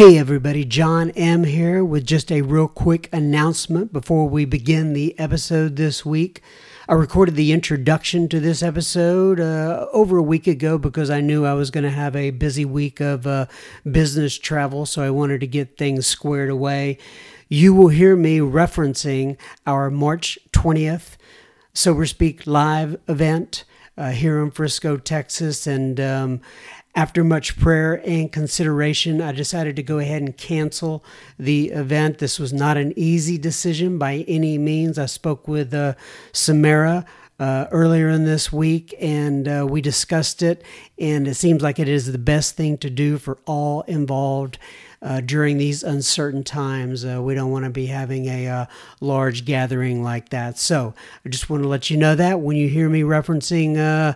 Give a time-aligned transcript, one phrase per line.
[0.00, 5.14] Hey everybody, John M here with just a real quick announcement before we begin the
[5.18, 6.40] episode this week.
[6.88, 11.44] I recorded the introduction to this episode uh, over a week ago because I knew
[11.44, 13.44] I was going to have a busy week of uh,
[13.84, 16.96] business travel, so I wanted to get things squared away.
[17.50, 19.36] You will hear me referencing
[19.66, 21.18] our March 20th
[21.74, 23.64] Sober Speak live event
[23.98, 26.40] uh, here in Frisco, Texas, and um,
[26.94, 31.04] after much prayer and consideration, I decided to go ahead and cancel
[31.38, 32.18] the event.
[32.18, 34.98] This was not an easy decision by any means.
[34.98, 35.94] I spoke with uh,
[36.32, 37.04] Samara
[37.38, 40.62] uh, earlier in this week and uh, we discussed it,
[40.98, 44.58] and it seems like it is the best thing to do for all involved.
[45.02, 47.06] Uh, during these uncertain times.
[47.06, 48.66] Uh, we don't want to be having a uh,
[49.00, 50.58] large gathering like that.
[50.58, 50.92] So
[51.24, 54.12] I just want to let you know that when you hear me referencing uh,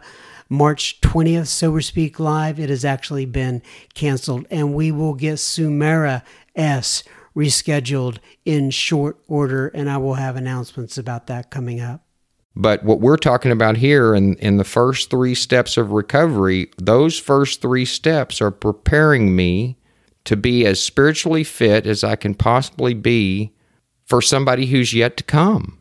[0.48, 3.62] March 20th, Sober Speak Live, it has actually been
[3.94, 6.22] canceled, and we will get Sumera
[6.54, 7.02] S
[7.36, 12.04] rescheduled in short order, and I will have announcements about that coming up.
[12.56, 17.18] But what we're talking about here in, in the first three steps of recovery, those
[17.18, 19.76] first three steps are preparing me
[20.24, 23.52] to be as spiritually fit as I can possibly be
[24.06, 25.80] for somebody who's yet to come.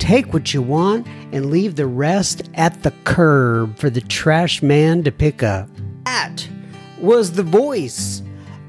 [0.00, 5.04] Take what you want and leave the rest at the curb for the trash man
[5.04, 5.68] to pick up.
[6.04, 6.48] That
[6.98, 8.22] was the voice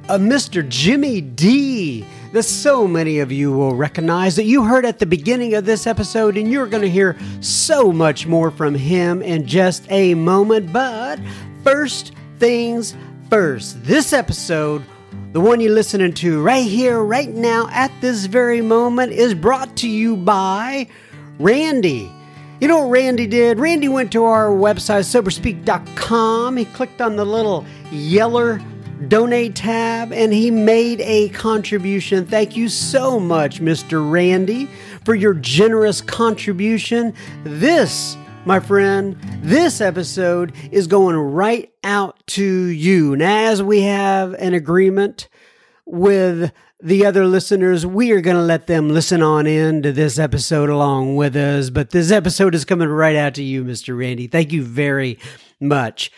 [0.10, 0.68] of Mr.
[0.68, 5.56] Jimmy D that so many of you will recognize that you heard at the beginning
[5.56, 9.90] of this episode, and you're going to hear so much more from him in just
[9.90, 10.72] a moment.
[10.72, 11.20] But
[11.64, 12.96] first things
[13.30, 14.84] first, this episode
[15.32, 19.78] the one you're listening to right here, right now, at this very moment, is brought
[19.78, 20.88] to you by
[21.40, 22.12] Randy.
[22.60, 23.60] You know what Randy did?
[23.60, 26.58] Randy went to our website, soberspeak.com.
[26.58, 28.62] He clicked on the little yeller
[29.08, 32.26] donate tab and he made a contribution.
[32.26, 34.10] Thank you so much, Mr.
[34.10, 34.70] Randy,
[35.04, 37.14] for your generous contribution.
[37.44, 38.16] This,
[38.46, 43.16] my friend, this episode is going right out to you.
[43.16, 45.30] Now, as we have an agreement
[45.86, 46.52] with
[46.84, 50.70] the other listeners, we are going to let them listen on in to this episode
[50.70, 51.70] along with us.
[51.70, 53.98] But this episode is coming right out to you, Mr.
[53.98, 54.28] Randy.
[54.28, 55.20] Thank you very
[55.60, 56.12] much.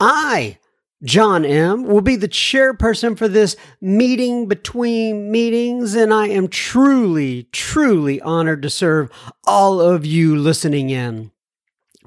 [0.00, 0.58] I,
[1.04, 7.44] John M., will be the chairperson for this meeting between meetings, and I am truly,
[7.52, 9.10] truly honored to serve
[9.46, 11.30] all of you listening in.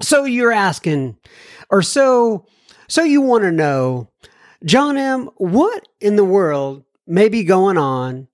[0.02, 1.16] So you're asking,
[1.70, 2.46] or so,
[2.88, 4.10] so you want to know,
[4.64, 8.28] John M., what in the world may be going on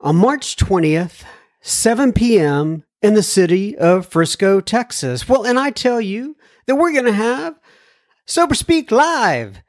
[0.00, 1.22] on March 20th,
[1.60, 2.84] 7 p.m.
[3.00, 5.28] in the city of Frisco, Texas.
[5.28, 7.58] Well, and I tell you that we're going to have
[8.26, 9.62] Sober Speak Live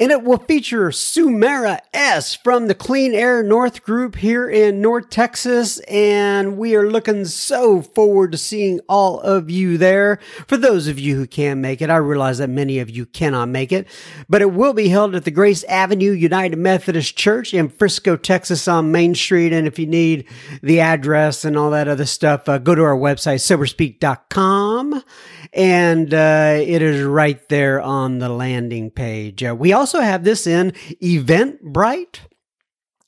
[0.00, 5.10] and it will feature Sumera S from the Clean Air North Group here in North
[5.10, 5.78] Texas.
[5.80, 10.18] And we are looking so forward to seeing all of you there.
[10.48, 13.50] For those of you who can make it, I realize that many of you cannot
[13.50, 13.86] make it,
[14.26, 18.66] but it will be held at the Grace Avenue United Methodist Church in Frisco, Texas
[18.66, 19.52] on Main Street.
[19.52, 20.26] And if you need
[20.62, 25.02] the address and all that other stuff, uh, go to our website, soberspeak.com
[25.52, 29.42] and uh, it is right there on the landing page.
[29.42, 32.20] Uh, we also have this in Eventbrite.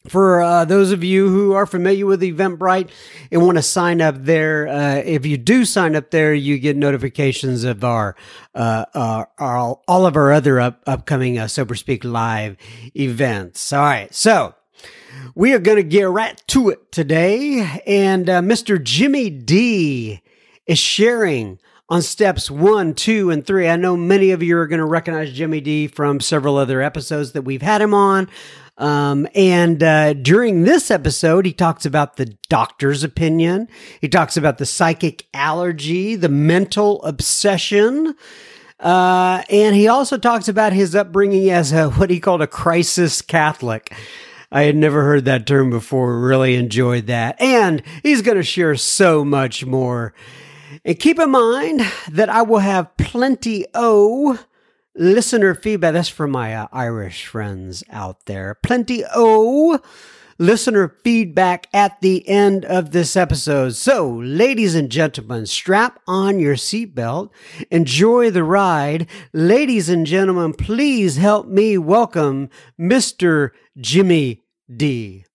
[0.08, 2.90] For uh, those of you who are familiar with Eventbrite
[3.30, 6.76] and want to sign up there, uh, if you do sign up there, you get
[6.76, 8.16] notifications of our,
[8.52, 12.56] uh, our, our all of our other up, upcoming uh, Sober Speak Live
[12.96, 13.72] events.
[13.72, 14.56] All right, so
[15.36, 18.82] we are going to get right to it today, and uh, Mr.
[18.82, 20.20] Jimmy D
[20.66, 21.60] is sharing
[21.92, 23.68] on steps one, two, and three.
[23.68, 27.32] I know many of you are going to recognize Jimmy D from several other episodes
[27.32, 28.30] that we've had him on.
[28.78, 33.68] Um, and uh, during this episode, he talks about the doctor's opinion.
[34.00, 38.14] He talks about the psychic allergy, the mental obsession.
[38.80, 43.20] Uh, and he also talks about his upbringing as a, what he called a crisis
[43.20, 43.92] Catholic.
[44.50, 46.18] I had never heard that term before.
[46.18, 47.38] Really enjoyed that.
[47.38, 50.14] And he's going to share so much more.
[50.84, 54.38] And keep in mind that I will have plenty o
[54.96, 55.92] listener feedback.
[55.92, 58.54] That's for my uh, Irish friends out there.
[58.62, 59.80] Plenty o
[60.38, 63.76] listener feedback at the end of this episode.
[63.76, 67.30] So, ladies and gentlemen, strap on your seatbelt.
[67.70, 69.06] Enjoy the ride.
[69.32, 73.50] Ladies and gentlemen, please help me welcome Mr.
[73.78, 74.42] Jimmy
[74.74, 75.26] D.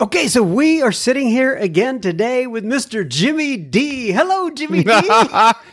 [0.00, 3.08] Okay, so we are sitting here again today with Mr.
[3.08, 4.10] Jimmy D.
[4.10, 4.90] Hello, Jimmy D.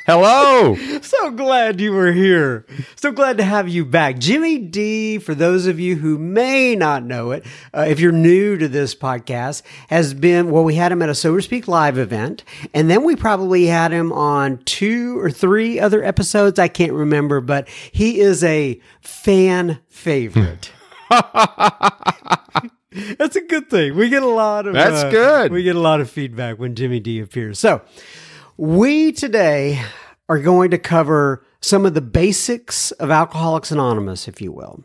[0.05, 0.75] Hello.
[1.01, 2.67] so glad you were here.
[2.95, 4.19] So glad to have you back.
[4.19, 8.57] Jimmy D, for those of you who may not know it, uh, if you're new
[8.59, 12.43] to this podcast, has been, well, we had him at a Sober Speak Live event,
[12.75, 16.59] and then we probably had him on two or three other episodes.
[16.59, 20.71] I can't remember, but he is a fan favorite.
[23.17, 23.95] That's a good thing.
[23.95, 25.51] We get a lot of That's uh, good.
[25.51, 27.59] We get a lot of feedback when Jimmy D appears.
[27.59, 27.81] So,
[28.57, 29.81] we today
[30.27, 34.83] are going to cover some of the basics of Alcoholics Anonymous, if you will.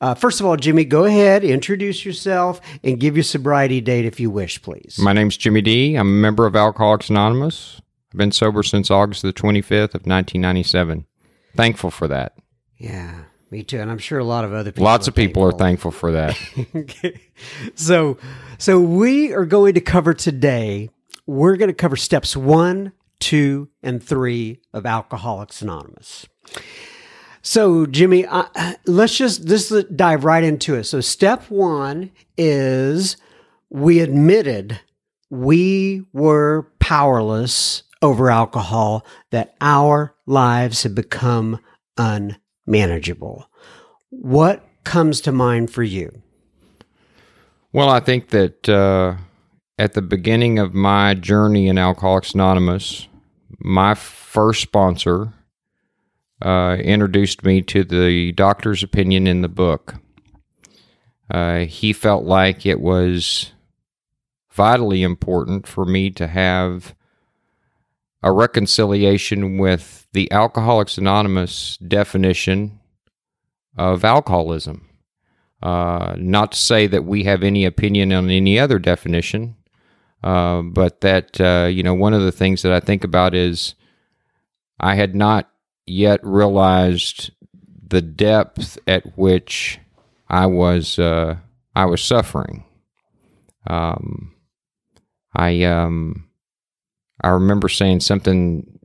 [0.00, 4.20] Uh, first of all, Jimmy, go ahead, introduce yourself, and give your sobriety date if
[4.20, 4.98] you wish, please.
[4.98, 5.94] My name's Jimmy D.
[5.96, 7.80] I'm a member of Alcoholics Anonymous.
[8.12, 11.06] I've been sober since August the 25th of 1997.
[11.56, 12.34] Thankful for that.
[12.76, 14.84] Yeah, me too, and I'm sure a lot of other people.
[14.84, 15.90] Lots of people are thankful.
[15.90, 16.38] thankful for that.
[16.74, 17.20] okay.
[17.74, 18.18] So,
[18.58, 20.90] so we are going to cover today.
[21.26, 26.26] We're going to cover steps one, two, and three of Alcoholics Anonymous.
[27.42, 30.84] So, Jimmy, uh, let's just this dive right into it.
[30.84, 33.16] So, step one is
[33.70, 34.80] we admitted
[35.30, 41.60] we were powerless over alcohol, that our lives had become
[42.68, 43.48] unmanageable.
[44.10, 46.22] What comes to mind for you?
[47.72, 49.16] Well, I think that uh,
[49.78, 53.08] at the beginning of my journey in Alcoholics Anonymous,
[53.58, 55.32] my first sponsor
[56.40, 59.96] uh, introduced me to the doctor's opinion in the book.
[61.30, 63.52] Uh, he felt like it was
[64.50, 66.94] vitally important for me to have
[68.22, 72.80] a reconciliation with the Alcoholics Anonymous definition
[73.76, 74.88] of alcoholism.
[75.62, 79.56] Uh, not to say that we have any opinion on any other definition,
[80.22, 83.74] uh, but that, uh, you know, one of the things that I think about is
[84.78, 85.50] I had not
[85.86, 87.32] yet realized
[87.88, 89.80] the depth at which
[90.28, 91.36] I was uh,
[91.74, 92.64] I was suffering.
[93.66, 94.34] Um,
[95.34, 96.27] I um,
[97.22, 98.78] I remember saying something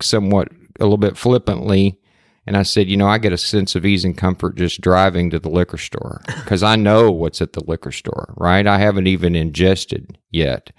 [0.00, 0.48] somewhat
[0.78, 1.98] a little bit flippantly
[2.46, 5.30] and I said, you know, I get a sense of ease and comfort just driving
[5.30, 8.66] to the liquor store because I know what's at the liquor store, right?
[8.66, 10.70] I haven't even ingested yet.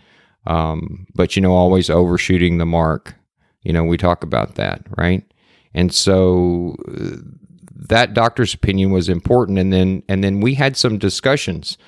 [0.46, 3.16] Um, but, you know, always overshooting the mark.
[3.64, 5.24] You know, we talk about that, right?
[5.74, 7.18] And so uh,
[7.88, 9.58] that doctor's opinion was important.
[9.58, 11.80] And then, and then we had some discussions.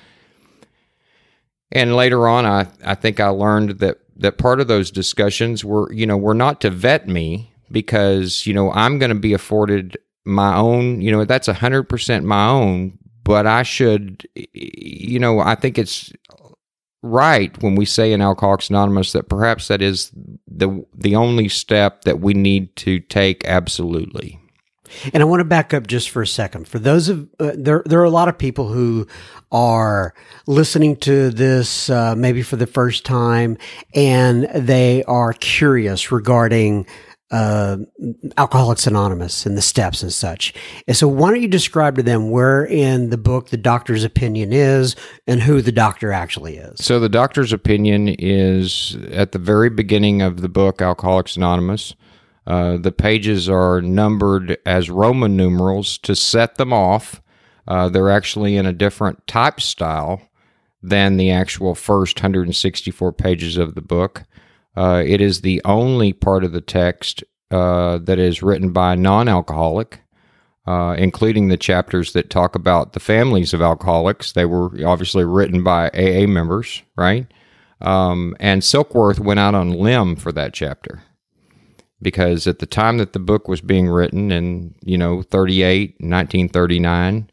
[1.70, 5.92] And later on, I, I think I learned that, that part of those discussions were,
[5.92, 9.96] you know, were not to vet me, because you know I'm going to be afforded
[10.24, 11.00] my own.
[11.00, 14.26] You know that's a hundred percent my own, but I should.
[14.52, 16.12] You know I think it's
[17.02, 20.10] right when we say in Alcoholics Anonymous that perhaps that is
[20.46, 24.40] the the only step that we need to take absolutely.
[25.12, 26.68] And I want to back up just for a second.
[26.68, 29.06] For those of uh, there, there are a lot of people who
[29.50, 30.14] are
[30.46, 33.56] listening to this uh, maybe for the first time,
[33.94, 36.86] and they are curious regarding
[37.30, 37.76] uh,
[38.36, 40.54] Alcoholics Anonymous and the steps and such.
[40.86, 44.52] And so, why don't you describe to them where in the book the doctor's opinion
[44.52, 46.84] is and who the doctor actually is?
[46.84, 51.94] So, the doctor's opinion is at the very beginning of the book, Alcoholics Anonymous.
[52.48, 57.20] Uh, the pages are numbered as Roman numerals to set them off.
[57.66, 60.22] Uh, they're actually in a different type style
[60.82, 64.24] than the actual first 164 pages of the book.
[64.74, 68.96] Uh, it is the only part of the text uh, that is written by a
[68.96, 70.00] non alcoholic,
[70.66, 74.32] uh, including the chapters that talk about the families of alcoholics.
[74.32, 77.26] They were obviously written by AA members, right?
[77.82, 81.02] Um, and Silkworth went out on limb for that chapter.
[82.00, 87.30] Because at the time that the book was being written in, you know, 38, 1939,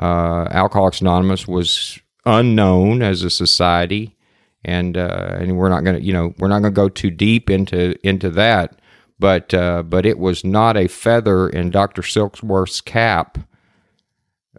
[0.00, 4.16] uh, Alcoholics Anonymous was unknown as a society.
[4.64, 7.10] And, uh, and we're not going to, you know, we're not going to go too
[7.10, 8.80] deep into, into that.
[9.18, 12.02] But, uh, but it was not a feather in Dr.
[12.02, 13.38] Silkworth's cap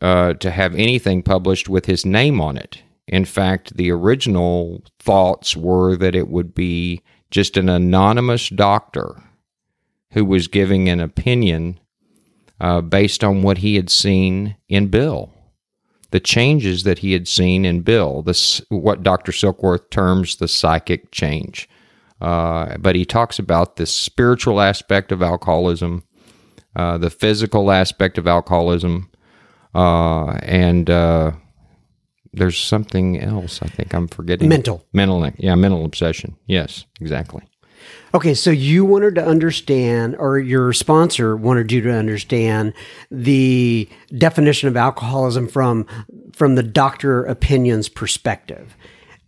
[0.02, 2.82] uh, to have anything published with his name on it.
[3.08, 9.22] In fact, the original thoughts were that it would be just an anonymous doctor
[10.12, 11.80] who was giving an opinion
[12.60, 15.34] uh, based on what he had seen in Bill,
[16.12, 19.32] the changes that he had seen in Bill, this what Dr.
[19.32, 21.68] Silkworth terms the psychic change.
[22.20, 26.04] Uh, but he talks about the spiritual aspect of alcoholism,
[26.76, 29.10] uh, the physical aspect of alcoholism,
[29.74, 31.32] uh, and uh,
[32.34, 34.50] there's something else I think I'm forgetting.
[34.50, 34.86] Mental.
[34.94, 36.38] Mental, yeah, mental obsession.
[36.46, 37.44] Yes, exactly.
[38.14, 42.74] Okay, so you wanted to understand, or your sponsor wanted you to understand
[43.10, 45.86] the definition of alcoholism from
[46.34, 48.76] from the doctor opinions perspective.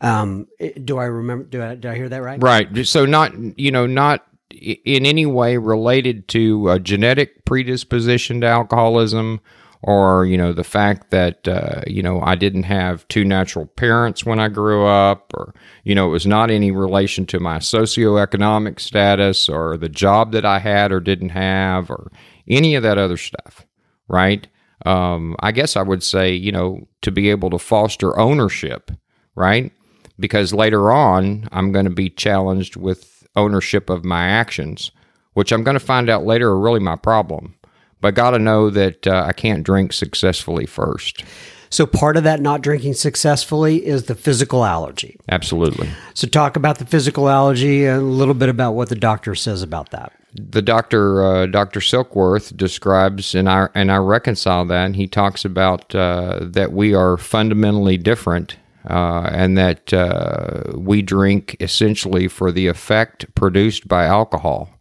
[0.01, 0.47] Um,
[0.83, 1.45] do I remember?
[1.45, 2.43] Do I, I hear that right?
[2.43, 2.85] Right.
[2.85, 9.39] So not you know not in any way related to a genetic predisposition to alcoholism
[9.83, 14.25] or you know the fact that uh, you know I didn't have two natural parents
[14.25, 18.79] when I grew up, or you know it was not any relation to my socioeconomic
[18.79, 22.11] status or the job that I had or didn't have, or
[22.47, 23.65] any of that other stuff,
[24.07, 24.47] right?
[24.85, 28.89] Um, I guess I would say you know to be able to foster ownership,
[29.35, 29.71] right?
[30.17, 34.91] Because later on I'm going to be challenged with ownership of my actions,
[35.33, 37.55] which I'm going to find out later are really my problem
[38.03, 41.23] but got to know that uh, I can't drink successfully first.
[41.69, 45.17] So part of that not drinking successfully is the physical allergy.
[45.29, 45.89] Absolutely.
[46.13, 49.61] So talk about the physical allergy and a little bit about what the doctor says
[49.61, 50.11] about that.
[50.35, 51.79] The doctor, uh, Dr.
[51.79, 54.85] Silkworth, describes, and I and I reconcile that.
[54.85, 58.57] And he talks about uh, that we are fundamentally different,
[58.89, 64.72] uh, and that uh, we drink essentially for the effect produced by alcohol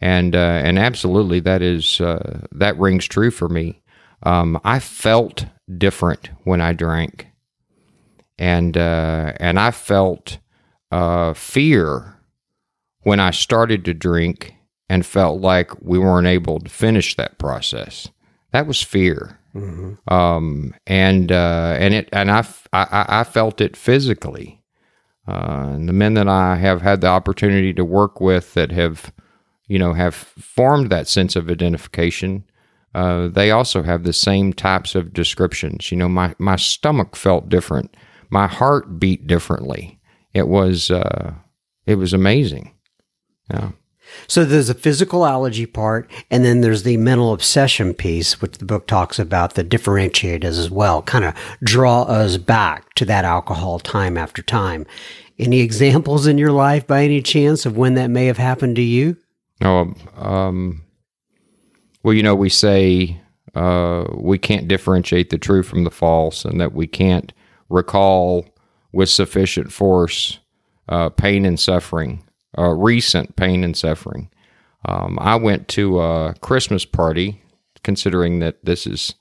[0.00, 3.82] and uh, and absolutely that is uh, that rings true for me.
[4.22, 7.28] Um, I felt different when I drank,
[8.38, 10.38] and uh, and I felt
[10.90, 12.16] uh, fear
[13.02, 14.54] when I started to drink
[14.88, 18.08] and felt like we weren't able to finish that process.
[18.52, 20.12] That was fear, mm-hmm.
[20.12, 24.62] um, and uh, and it and I, I, I felt it physically.
[25.26, 29.12] Uh, and the men that I have had the opportunity to work with that have
[29.68, 32.44] you know, have formed that sense of identification,
[32.94, 35.92] uh, they also have the same types of descriptions.
[35.92, 37.94] You know, my, my stomach felt different.
[38.30, 40.00] My heart beat differently.
[40.32, 41.34] It was, uh,
[41.86, 42.72] it was amazing.
[43.50, 43.70] Yeah.
[44.26, 48.64] So there's a physical allergy part, and then there's the mental obsession piece, which the
[48.64, 53.26] book talks about that differentiate us as well, kind of draw us back to that
[53.26, 54.86] alcohol time after time.
[55.38, 58.82] Any examples in your life by any chance of when that may have happened to
[58.82, 59.16] you?
[59.62, 60.84] Oh, um,
[62.02, 63.20] well, you know, we say
[63.54, 67.32] uh, we can't differentiate the true from the false, and that we can't
[67.68, 68.46] recall
[68.92, 70.38] with sufficient force
[70.88, 72.24] uh, pain and suffering,
[72.56, 74.30] uh, recent pain and suffering.
[74.86, 77.42] Um, I went to a Christmas party,
[77.82, 79.14] considering that this is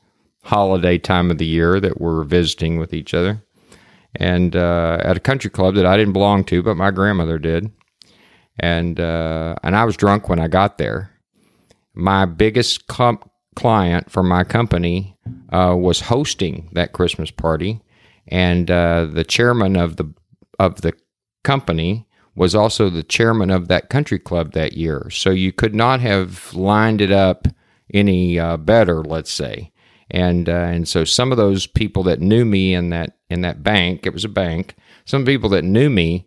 [0.43, 3.43] holiday time of the year that we're visiting with each other,
[4.15, 7.71] and uh, at a country club that I didn't belong to, but my grandmother did
[8.59, 11.11] and uh, and I was drunk when I got there.
[11.93, 15.17] My biggest client for my company
[15.51, 17.81] uh, was hosting that Christmas party,
[18.27, 20.13] and uh, the chairman of the
[20.59, 20.93] of the
[21.43, 25.09] company was also the chairman of that country club that year.
[25.09, 27.47] So you could not have lined it up
[27.93, 29.71] any uh, better, let's say.
[30.09, 33.63] And uh, and so some of those people that knew me in that in that
[33.63, 34.75] bank, it was a bank.
[35.05, 36.26] Some people that knew me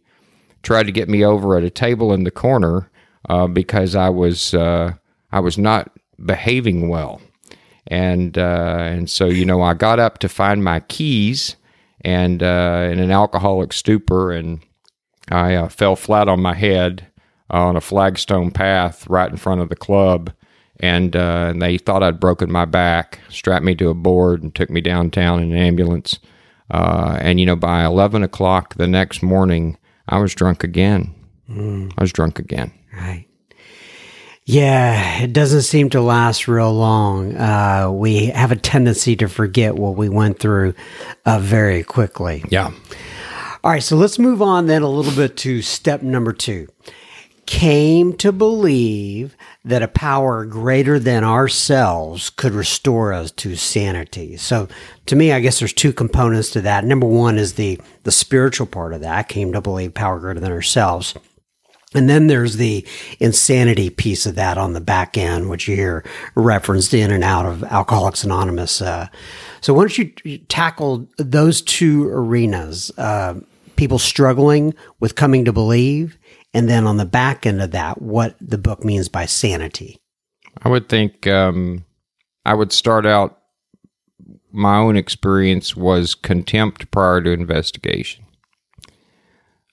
[0.63, 2.91] tried to get me over at a table in the corner
[3.29, 4.95] uh, because I was uh,
[5.33, 5.91] I was not
[6.25, 7.21] behaving well,
[7.87, 11.57] and uh, and so you know I got up to find my keys
[12.03, 14.61] and uh, in an alcoholic stupor, and
[15.31, 17.07] I uh, fell flat on my head
[17.51, 20.33] on a flagstone path right in front of the club.
[20.83, 24.55] And, uh, and they thought I'd broken my back, strapped me to a board, and
[24.55, 26.21] took me downtown in an ambulance.
[26.71, 29.77] and you know, by eleven o'clock the next morning,
[30.11, 31.15] I was drunk again.
[31.49, 31.93] Mm.
[31.97, 32.73] I was drunk again.
[32.93, 33.27] Right.
[34.45, 37.37] Yeah, it doesn't seem to last real long.
[37.37, 40.75] Uh, we have a tendency to forget what we went through
[41.25, 42.43] uh, very quickly.
[42.49, 42.73] Yeah.
[43.63, 46.67] All right, so let's move on then a little bit to step number two.
[47.51, 54.37] Came to believe that a power greater than ourselves could restore us to sanity.
[54.37, 54.69] So
[55.07, 56.85] to me, I guess there's two components to that.
[56.85, 59.19] Number one is the, the spiritual part of that.
[59.19, 61.17] I came to believe power greater than ourselves.
[61.93, 62.87] And then there's the
[63.19, 66.05] insanity piece of that on the back end, which you hear
[66.37, 68.81] referenced in and out of Alcoholics Anonymous.
[68.81, 69.09] Uh,
[69.61, 72.93] so why don't you tackle those two arenas?
[72.97, 73.41] Uh,
[73.75, 76.19] people struggling with coming to believe,
[76.53, 80.01] and then on the back end of that, what the book means by sanity.
[80.63, 81.85] I would think um,
[82.45, 83.39] I would start out.
[84.53, 88.25] My own experience was contempt prior to investigation.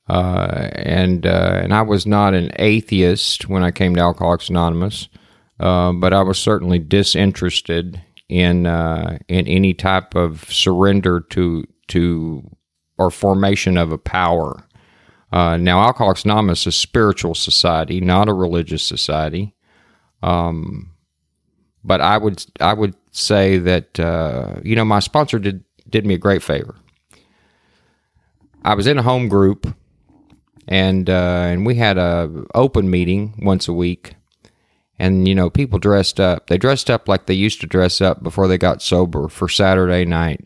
[0.07, 5.09] Uh, and uh, and I was not an atheist when I came to Alcoholics Anonymous,
[5.59, 12.49] uh, but I was certainly disinterested in uh, in any type of surrender to to
[12.97, 14.66] or formation of a power.
[15.31, 19.55] Uh, now, Alcoholics Anonymous is a spiritual society, not a religious society.
[20.23, 20.93] Um,
[21.83, 26.13] but I would I would say that uh, you know my sponsor did did me
[26.13, 26.75] a great favor.
[28.63, 29.73] I was in a home group
[30.67, 34.15] and uh, and we had a open meeting once a week.
[34.99, 36.47] And you know, people dressed up.
[36.47, 40.05] They dressed up like they used to dress up before they got sober for Saturday
[40.05, 40.43] night.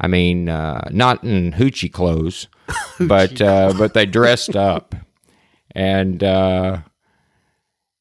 [0.00, 2.48] I mean, uh, not in hoochie clothes,
[3.00, 4.94] but uh, but they dressed up,
[5.74, 6.78] and uh,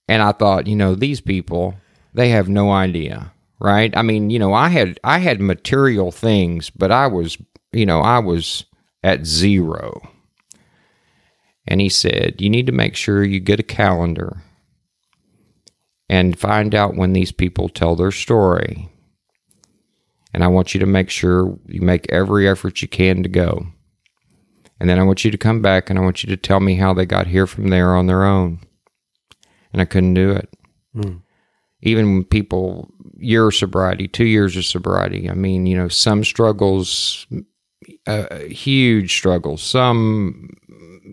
[0.07, 1.75] and I thought, you know, these people,
[2.13, 3.95] they have no idea, right?
[3.95, 7.37] I mean, you know, I had I had material things, but I was,
[7.71, 8.65] you know, I was
[9.03, 10.01] at zero
[11.67, 14.41] and he said, You need to make sure you get a calendar
[16.09, 18.89] and find out when these people tell their story.
[20.33, 23.67] And I want you to make sure you make every effort you can to go.
[24.79, 26.75] And then I want you to come back and I want you to tell me
[26.75, 28.59] how they got here from there on their own.
[29.73, 30.49] And I couldn't do it.
[30.95, 31.21] Mm.
[31.81, 36.23] Even when people, year of sobriety, two years of sobriety, I mean, you know, some
[36.23, 37.27] struggles,
[38.05, 40.49] uh, huge struggles, some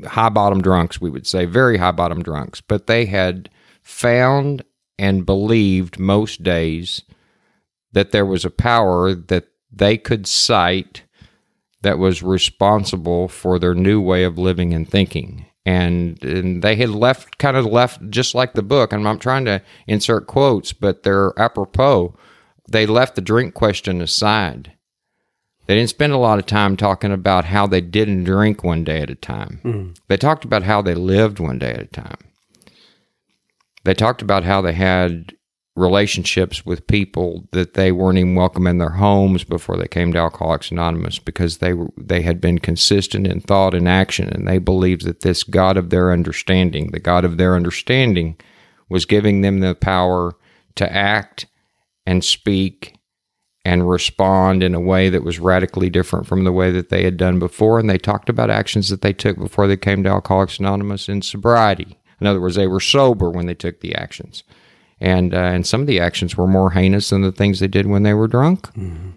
[0.07, 3.51] high bottom drunks, we would say, very high bottom drunks, but they had
[3.83, 4.65] found
[4.99, 7.03] and believed most days
[7.93, 11.03] that there was a power that they could cite
[11.85, 15.47] that was responsible for their new way of living and thinking.
[15.65, 18.93] And, and they had left, kind of left, just like the book.
[18.93, 22.15] And I'm trying to insert quotes, but they're apropos.
[22.69, 24.75] They left the drink question aside
[25.67, 29.01] they didn't spend a lot of time talking about how they didn't drink one day
[29.01, 29.61] at a time.
[29.65, 29.99] Mm.
[30.09, 32.19] They talked about how they lived one day at a time.
[33.85, 35.35] They talked about how they had
[35.77, 40.19] relationships with people that they weren't even welcome in their homes before they came to
[40.19, 44.59] Alcoholics Anonymous because they were, they had been consistent in thought and action and they
[44.59, 48.37] believed that this God of their understanding, the God of their understanding
[48.89, 50.37] was giving them the power
[50.77, 51.47] to act
[52.07, 52.97] and speak
[53.65, 57.17] and respond in a way that was radically different from the way that they had
[57.17, 57.81] done before.
[57.81, 61.23] And they talked about actions that they took before they came to Alcoholics Anonymous in
[61.23, 61.99] sobriety.
[62.21, 64.45] In other words, they were sober when they took the actions.
[65.01, 67.87] And, uh, and some of the actions were more heinous than the things they did
[67.87, 68.69] when they were drunk.
[68.75, 69.11] Mm-hmm.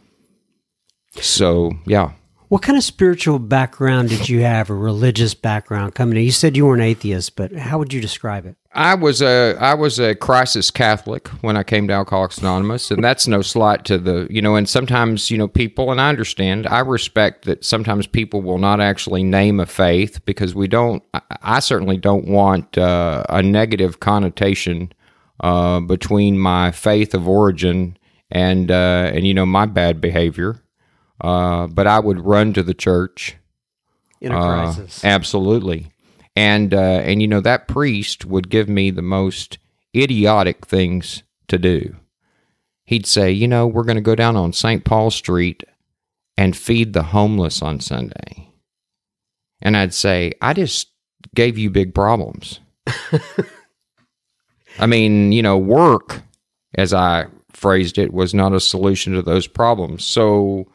[1.21, 2.11] So, yeah.
[2.49, 6.23] What kind of spiritual background did you have, a religious background coming in?
[6.23, 8.55] You said you were an atheist, but how would you describe it?
[8.77, 13.03] I was a I was a crisis Catholic when I came to Alcoholics Anonymous, and
[13.03, 14.55] that's no slight to the you know.
[14.55, 16.67] And sometimes you know people, and I understand.
[16.67, 21.01] I respect that sometimes people will not actually name a faith because we don't.
[21.41, 24.93] I certainly don't want uh, a negative connotation
[25.39, 27.97] uh, between my faith of origin
[28.30, 30.62] and uh, and you know my bad behavior.
[31.19, 33.36] Uh, but I would run to the church
[34.21, 35.04] in a crisis.
[35.04, 35.91] Uh, absolutely
[36.38, 39.58] and uh, and you know that priest would give me the most
[39.95, 41.95] idiotic things to do.
[42.86, 44.86] He'd say, you know, we're going to go down on St.
[44.86, 45.63] Paul Street
[46.38, 48.52] and feed the homeless on Sunday.
[49.62, 50.91] And I'd say, I just
[51.34, 52.60] gave you big problems.
[54.79, 56.21] I mean, you know, work,
[56.75, 60.05] as I phrased it, was not a solution to those problems.
[60.05, 60.67] So,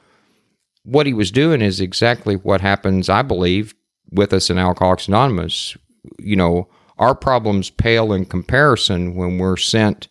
[0.84, 3.74] what he was doing is exactly what happens, I believe,
[4.10, 5.76] with us in Alcoholics Anonymous,
[6.18, 10.08] you know, our problems pale in comparison when we're sent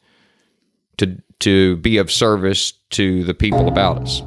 [0.97, 4.21] to to be of service to the people about us.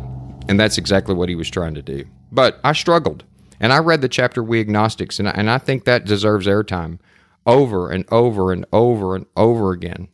[0.48, 2.04] And that's exactly what he was trying to do.
[2.32, 3.24] But I struggled.
[3.60, 6.98] And I read the chapter We Agnostics, and I, and I think that deserves airtime
[7.46, 10.08] over and over and over and over again.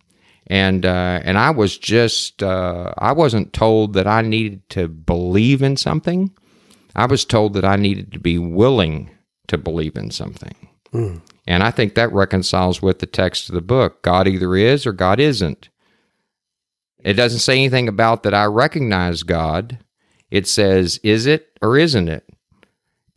[0.46, 5.62] And uh, and I was just uh, I wasn't told that I needed to believe
[5.62, 6.32] in something.
[6.96, 9.10] I was told that I needed to be willing
[9.46, 10.54] to believe in something.
[10.92, 11.20] Mm.
[11.46, 14.02] And I think that reconciles with the text of the book.
[14.02, 15.68] God either is or God isn't.
[17.02, 19.78] It doesn't say anything about that I recognize God.
[20.30, 22.28] It says, is it or isn't it?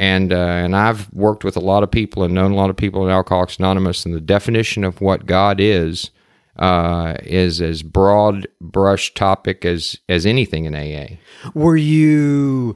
[0.04, 2.76] And uh, and I've worked with a lot of people and known a lot of
[2.76, 6.12] people in Alcoholics Anonymous, and the definition of what God is
[6.58, 11.16] uh, is as broad brush topic as as anything in AA.
[11.54, 12.76] Were you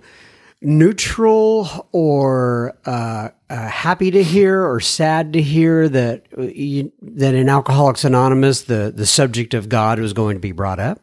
[0.61, 7.49] neutral or uh, uh, happy to hear or sad to hear that you, that in
[7.49, 11.01] Alcoholics Anonymous the the subject of God was going to be brought up?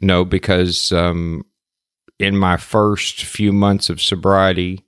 [0.00, 1.44] No, because um,
[2.18, 4.85] in my first few months of sobriety,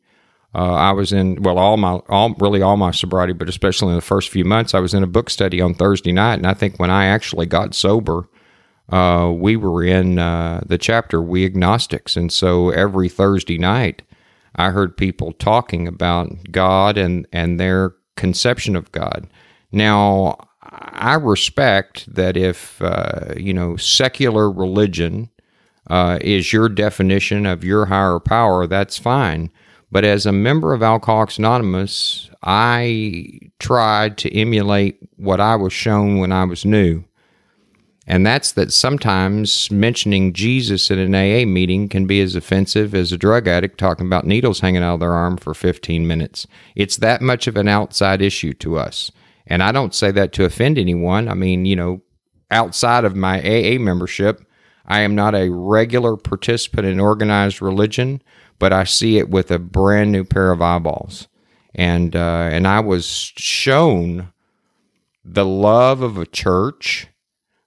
[0.54, 3.96] uh, I was in well all my all really all my sobriety, but especially in
[3.96, 6.54] the first few months, I was in a book study on Thursday night, and I
[6.54, 8.28] think when I actually got sober,
[8.88, 14.02] uh, we were in uh, the chapter we agnostics, and so every Thursday night,
[14.56, 19.28] I heard people talking about God and and their conception of God.
[19.70, 25.28] Now, I respect that if uh, you know secular religion
[25.88, 29.50] uh, is your definition of your higher power, that's fine.
[29.90, 36.18] But as a member of Alcoholics Anonymous, I tried to emulate what I was shown
[36.18, 37.04] when I was new.
[38.06, 43.12] And that's that sometimes mentioning Jesus in an AA meeting can be as offensive as
[43.12, 46.46] a drug addict talking about needles hanging out of their arm for 15 minutes.
[46.74, 49.12] It's that much of an outside issue to us.
[49.46, 51.28] And I don't say that to offend anyone.
[51.28, 52.00] I mean, you know,
[52.50, 54.42] outside of my AA membership,
[54.86, 58.22] I am not a regular participant in organized religion
[58.58, 61.28] but I see it with a brand new pair of eyeballs.
[61.74, 64.32] And uh, and I was shown
[65.24, 67.08] the love of a church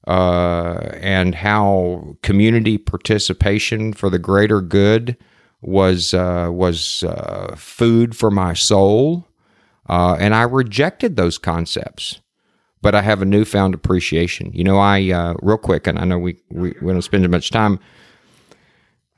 [0.08, 5.15] uh, and how community participation for the greater good
[5.62, 9.27] was uh, was uh, food for my soul,
[9.88, 12.19] uh, and I rejected those concepts.
[12.82, 14.49] But I have a newfound appreciation.
[14.54, 17.51] You know, I uh, real quick, and I know we we, we don't spend much
[17.51, 17.80] time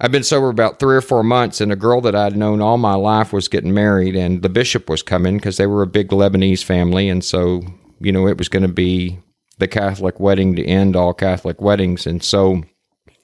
[0.03, 2.77] I've been sober about three or four months, and a girl that I'd known all
[2.77, 6.09] my life was getting married, and the bishop was coming because they were a big
[6.09, 7.61] Lebanese family, and so
[8.01, 9.17] you know it was going to be
[9.59, 12.63] the Catholic wedding to end all Catholic weddings, and so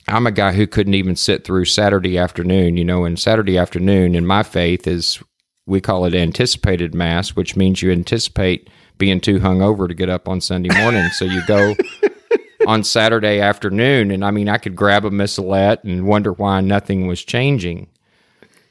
[0.07, 4.15] I'm a guy who couldn't even sit through Saturday afternoon, you know, and Saturday afternoon
[4.15, 5.21] in my faith is
[5.65, 10.29] we call it anticipated mass, which means you anticipate being too hungover to get up
[10.29, 11.75] on Sunday morning, so you go
[12.69, 14.11] on Saturday afternoon.
[14.11, 17.87] And I mean, I could grab a missalette and wonder why nothing was changing.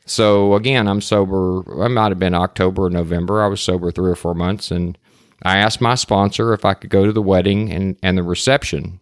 [0.06, 1.82] So again, I'm sober.
[1.82, 3.42] I might have been October or November.
[3.42, 4.70] I was sober three or four months.
[4.70, 4.96] And
[5.42, 9.00] I asked my sponsor if I could go to the wedding and, and the reception.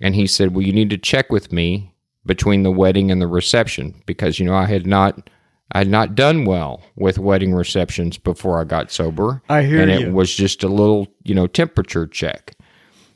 [0.00, 1.94] And he said, Well, you need to check with me
[2.26, 5.30] between the wedding and the reception because, you know, I had not.
[5.72, 9.42] I had not done well with wedding receptions before I got sober.
[9.48, 10.06] I hear and you.
[10.06, 12.54] it was just a little, you know, temperature check.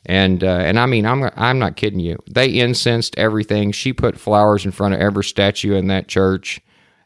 [0.08, 2.18] And uh, and I mean, I'm I'm not kidding you.
[2.28, 3.72] They incensed everything.
[3.72, 6.60] She put flowers in front of every statue in that church.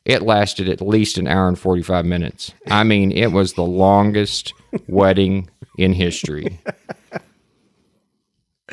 [0.05, 2.53] It lasted at least an hour and 45 minutes.
[2.69, 4.53] I mean, it was the longest
[4.89, 6.61] wedding in history.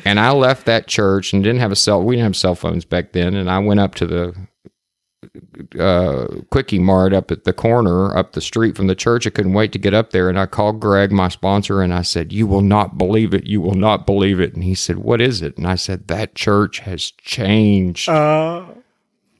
[0.05, 2.01] And I left that church and didn't have a cell.
[2.01, 3.35] We didn't have cell phones back then.
[3.35, 4.35] And I went up to the
[5.79, 9.25] uh, quickie mart up at the corner up the street from the church.
[9.27, 10.29] I couldn't wait to get up there.
[10.29, 13.45] And I called Greg, my sponsor, and I said, You will not believe it.
[13.47, 14.53] You will not believe it.
[14.53, 15.57] And he said, What is it?
[15.57, 18.09] And I said, That church has changed.
[18.09, 18.65] Uh,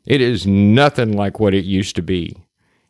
[0.06, 2.36] It is nothing like what it used to be.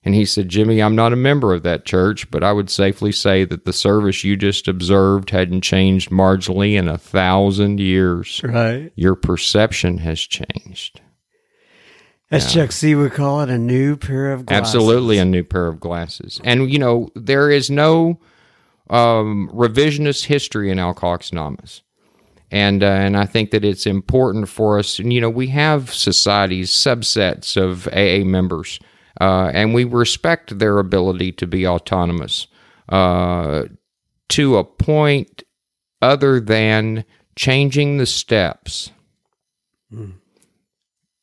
[0.06, 3.12] And he said, Jimmy, I'm not a member of that church, but I would safely
[3.12, 8.39] say that the service you just observed hadn't changed marginally in a thousand years.
[8.45, 8.93] right.
[8.95, 11.02] Your perception has changed.
[12.31, 14.75] As Chuck C would call it, a new pair of glasses.
[14.75, 16.39] Absolutely a new pair of glasses.
[16.43, 18.19] And, you know, there is no
[18.89, 21.81] um, revisionist history in Alcoholics Anonymous.
[22.51, 24.99] And, uh, and I think that it's important for us.
[24.99, 28.79] And, you know, we have societies, subsets of AA members,
[29.19, 32.47] uh, and we respect their ability to be autonomous
[32.89, 33.63] uh,
[34.29, 35.43] to a point
[36.01, 38.91] other than changing the steps.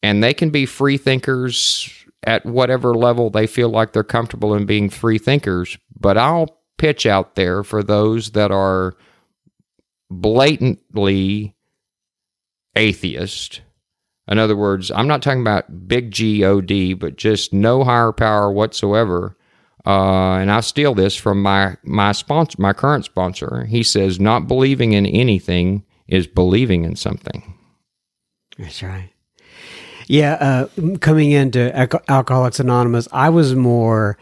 [0.07, 1.93] And they can be free thinkers
[2.23, 5.77] at whatever level they feel like they're comfortable in being free thinkers.
[5.99, 8.95] But I'll pitch out there for those that are
[10.09, 11.57] blatantly
[12.77, 13.63] atheist.
[14.29, 18.13] In other words, I'm not talking about big G O D, but just no higher
[18.13, 19.37] power whatsoever.
[19.85, 23.65] Uh, and I steal this from my my sponsor, my current sponsor.
[23.65, 27.59] He says, "Not believing in anything is believing in something."
[28.57, 29.11] That's right.
[30.09, 34.17] Yeah, uh, coming into Alco- Alcoholics Anonymous, I was more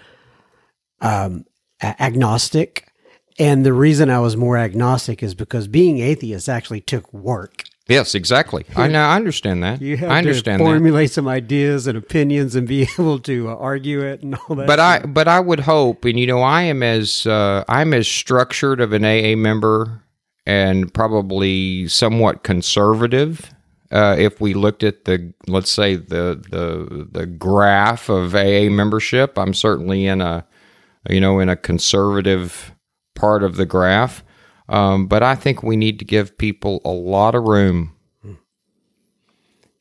[1.00, 1.44] um,
[1.82, 2.88] agnostic
[3.38, 7.64] And the reason I was more agnostic is because being atheist actually took work.
[7.86, 8.64] Yes, exactly.
[8.76, 9.02] I know.
[9.02, 9.82] I understand that.
[9.82, 10.70] You have I understand to that.
[10.70, 14.66] formulate some ideas and opinions and be able to uh, argue it and all that.
[14.66, 18.08] But I, but I would hope, and you know, I am as uh, I'm as
[18.08, 20.00] structured of an AA member,
[20.46, 23.53] and probably somewhat conservative.
[23.92, 29.38] Uh, if we looked at the, let's say the the the graph of AA membership,
[29.38, 30.46] I'm certainly in a,
[31.08, 32.74] you know, in a conservative
[33.14, 34.24] part of the graph.
[34.68, 37.94] Um, but I think we need to give people a lot of room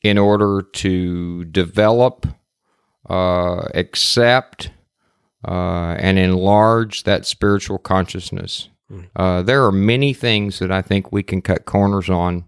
[0.02, 2.26] in order to develop,
[3.08, 4.70] uh, accept,
[5.48, 8.68] uh, and enlarge that spiritual consciousness.
[9.16, 12.44] Uh, there are many things that I think we can cut corners on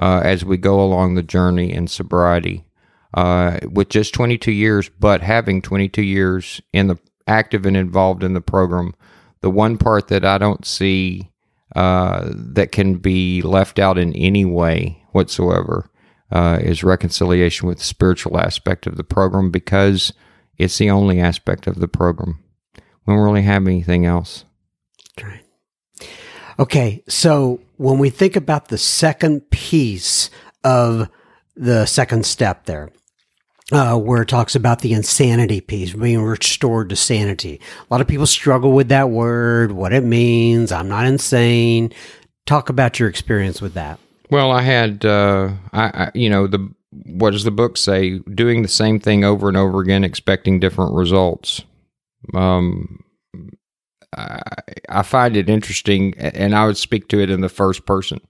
[0.00, 2.64] uh, as we go along the journey in sobriety.
[3.12, 8.34] Uh, with just 22 years, but having 22 years in the active and involved in
[8.34, 8.92] the program,
[9.40, 11.30] the one part that I don't see
[11.76, 15.90] uh, that can be left out in any way whatsoever
[16.32, 20.12] uh, is reconciliation with the spiritual aspect of the program because
[20.58, 22.42] it's the only aspect of the program.
[23.06, 24.44] We don't really have anything else.
[25.22, 25.44] Right.
[26.58, 30.30] Okay, so when we think about the second piece
[30.62, 31.08] of
[31.56, 32.90] the second step there,
[33.72, 37.60] uh, where it talks about the insanity piece, being restored to sanity.
[37.80, 40.72] A lot of people struggle with that word, what it means.
[40.72, 41.92] I'm not insane.
[42.46, 43.98] Talk about your experience with that.
[44.30, 46.72] Well, I had, uh, I, I, you know, the
[47.06, 48.18] what does the book say?
[48.18, 51.62] Doing the same thing over and over again, expecting different results.
[52.34, 53.02] Um,
[54.88, 58.20] I, find it interesting, and I would speak to it in the first person.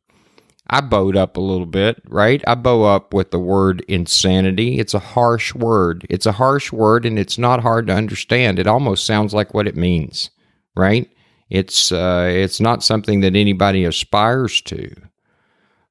[0.69, 2.43] I bowed up a little bit, right?
[2.47, 4.79] I bow up with the word insanity.
[4.79, 6.07] It's a harsh word.
[6.09, 8.59] It's a harsh word, and it's not hard to understand.
[8.59, 10.31] It almost sounds like what it means,
[10.75, 11.11] right?
[11.51, 14.95] It's uh, it's not something that anybody aspires to.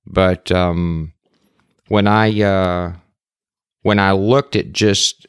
[0.06, 1.13] But um,
[1.88, 2.93] when I uh,
[3.84, 5.27] when I looked at just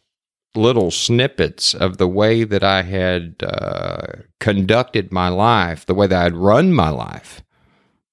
[0.55, 4.07] little snippets of the way that I had uh,
[4.40, 7.43] conducted my life, the way that I had run my life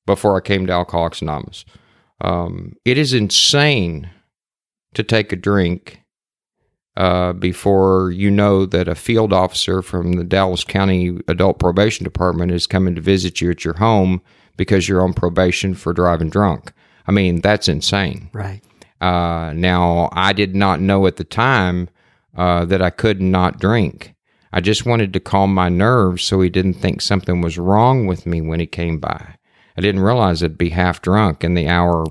[0.05, 1.65] before I came to Alcoholics Anonymous.
[2.19, 4.09] Um, it is insane
[4.93, 6.01] to take a drink
[6.97, 12.51] uh, before you know that a field officer from the Dallas County Adult Probation Department
[12.51, 14.21] is coming to visit you at your home
[14.57, 16.73] because you're on probation for driving drunk.
[17.07, 18.29] I mean, that's insane.
[18.33, 18.61] Right.
[18.99, 21.89] Uh, now, I did not know at the time
[22.41, 24.15] uh, that I could not drink.
[24.51, 28.25] I just wanted to calm my nerves so he didn't think something was wrong with
[28.25, 29.35] me when he came by.
[29.77, 32.03] I didn't realize I'd be half drunk in the hour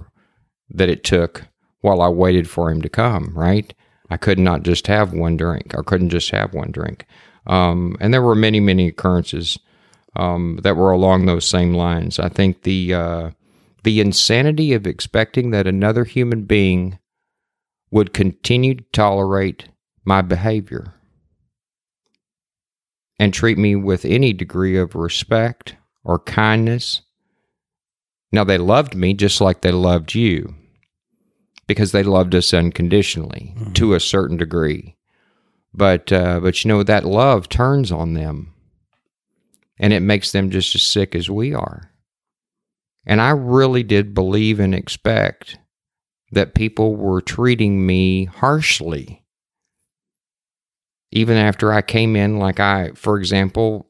[0.71, 1.47] that it took
[1.81, 3.75] while I waited for him to come, right?
[4.09, 5.75] I could not just have one drink.
[5.77, 7.07] I couldn't just have one drink.
[7.49, 9.59] Um, and there were many, many occurrences
[10.15, 12.21] um, that were along those same lines.
[12.21, 13.31] I think the uh,
[13.83, 17.01] the insanity of expecting that another human being
[17.91, 19.69] would continue to tolerate
[20.05, 20.95] my behavior
[23.19, 27.03] and treat me with any degree of respect or kindness.
[28.33, 30.55] Now, they loved me just like they loved you
[31.67, 33.73] because they loved us unconditionally mm-hmm.
[33.75, 34.97] to a certain degree.
[35.75, 38.55] But, uh, but you know, that love turns on them
[39.79, 41.91] and it makes them just as sick as we are.
[43.07, 45.59] And I really did believe and expect
[46.33, 49.25] that people were treating me harshly.
[51.13, 53.89] Even after I came in, like I, for example,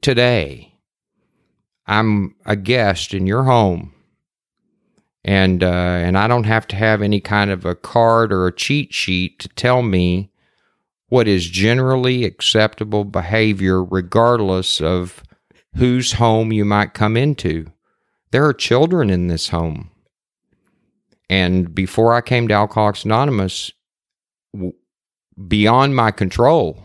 [0.00, 0.74] today,
[1.86, 3.92] I'm a guest in your home.
[5.24, 8.54] And, uh, and I don't have to have any kind of a card or a
[8.54, 10.30] cheat sheet to tell me
[11.08, 15.22] what is generally acceptable behavior, regardless of
[15.76, 17.66] whose home you might come into.
[18.30, 19.90] There are children in this home.
[21.28, 23.72] And before I came to Alcoholics Anonymous,
[25.48, 26.82] beyond my control,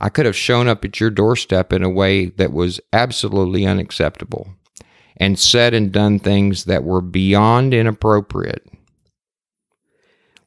[0.00, 4.48] I could have shown up at your doorstep in a way that was absolutely unacceptable
[5.16, 8.66] and said and done things that were beyond inappropriate.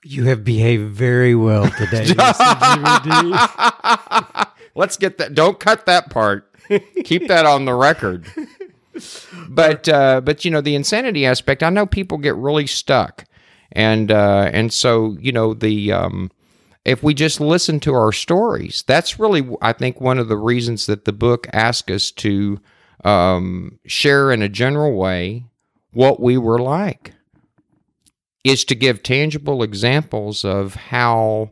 [0.03, 2.05] You have behaved very well today,
[4.75, 5.33] Let's get that.
[5.33, 6.51] Don't cut that part.
[7.05, 8.25] Keep that on the record.
[9.49, 11.63] But uh, but you know the insanity aspect.
[11.63, 13.25] I know people get really stuck,
[13.71, 16.29] and uh, and so you know the um,
[16.85, 20.85] if we just listen to our stories, that's really I think one of the reasons
[20.85, 22.59] that the book asks us to
[23.03, 25.45] um, share in a general way
[25.91, 27.13] what we were like
[28.43, 31.51] is to give tangible examples of how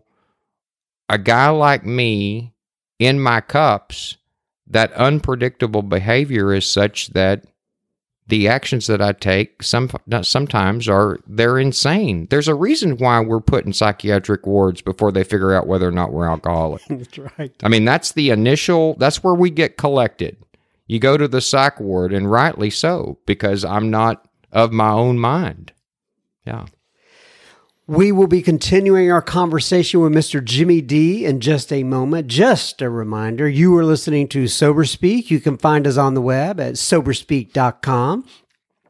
[1.09, 2.53] a guy like me
[2.99, 4.17] in my cups
[4.67, 7.45] that unpredictable behavior is such that
[8.27, 9.89] the actions that I take some
[10.21, 12.27] sometimes are they're insane.
[12.29, 15.91] There's a reason why we're put in psychiatric wards before they figure out whether or
[15.91, 16.83] not we're alcoholic.
[16.89, 17.51] That's right.
[17.62, 20.38] I mean, that's the initial that's where we get collected.
[20.88, 25.19] You go to the psych ward and rightly so because I'm not of my own
[25.19, 25.73] mind.
[26.45, 26.65] Yeah.
[27.85, 30.41] We will be continuing our conversation with Mr.
[30.41, 32.27] Jimmy D in just a moment.
[32.27, 35.29] Just a reminder, you are listening to Sober Speak.
[35.29, 38.25] You can find us on the web at soberspeak.com.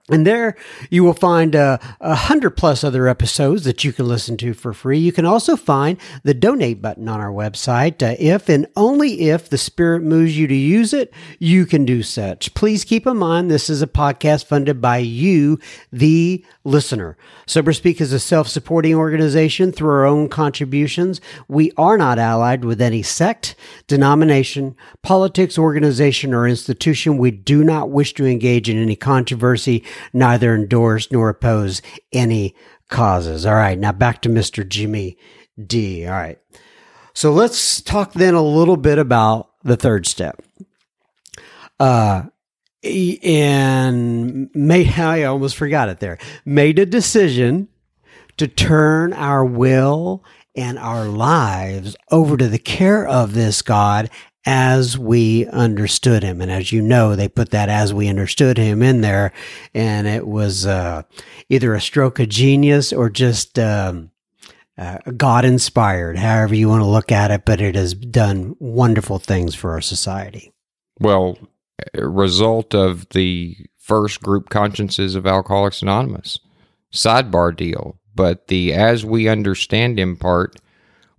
[0.09, 0.57] And there
[0.89, 4.73] you will find uh, a hundred plus other episodes that you can listen to for
[4.73, 4.99] free.
[4.99, 8.03] You can also find the donate button on our website.
[8.03, 12.03] Uh, if and only if the Spirit moves you to use it, you can do
[12.03, 12.53] such.
[12.53, 15.57] Please keep in mind this is a podcast funded by you,
[15.89, 17.15] the listener.
[17.45, 21.21] Sober Speak is a self supporting organization through our own contributions.
[21.47, 23.55] We are not allied with any sect,
[23.87, 27.17] denomination, politics, organization, or institution.
[27.17, 32.55] We do not wish to engage in any controversy, neither endorse nor oppose any
[32.89, 33.45] causes.
[33.45, 34.67] All right, now back to Mr.
[34.67, 35.17] Jimmy
[35.63, 36.05] D.
[36.05, 36.39] All right.
[37.13, 40.41] So let's talk then a little bit about the third step.
[41.79, 42.23] Uh,
[42.83, 46.17] and made I almost forgot it there.
[46.43, 47.69] Made a decision
[48.37, 50.23] to turn our will
[50.55, 54.09] and our lives over to the care of this God
[54.45, 56.41] as we understood him.
[56.41, 59.31] And as you know, they put that as we understood him in there.
[59.73, 61.03] And it was uh,
[61.49, 64.11] either a stroke of genius or just um,
[64.77, 67.45] uh, God inspired, however you want to look at it.
[67.45, 70.51] But it has done wonderful things for our society.
[70.99, 71.37] Well,
[71.95, 76.39] result of the first group consciences of Alcoholics Anonymous.
[76.91, 77.99] Sidebar deal.
[78.15, 80.55] But the as we understand him part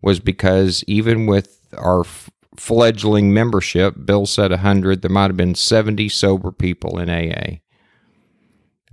[0.00, 2.04] was because even with our
[2.56, 7.58] fledgling membership, Bill said 100, there might have been 70 sober people in AA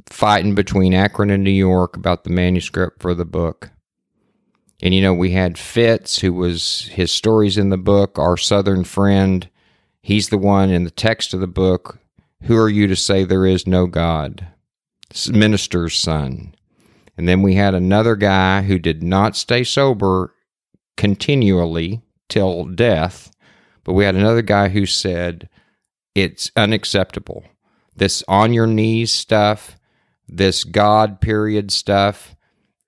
[0.10, 3.70] fighting between Akron and New York about the manuscript for the book.
[4.82, 8.84] And you know, we had Fitz, who was his stories in the book, our Southern
[8.84, 9.48] friend
[10.04, 12.00] He's the one in the text of the book.
[12.44, 14.48] Who are you to say there is no God?
[15.30, 16.56] Minister's son.
[17.18, 20.34] And then we had another guy who did not stay sober
[20.98, 23.32] continually till death.
[23.84, 25.50] But we had another guy who said
[26.16, 27.44] it's unacceptable.
[27.96, 29.78] This on your knees stuff,
[30.28, 32.36] this God period stuff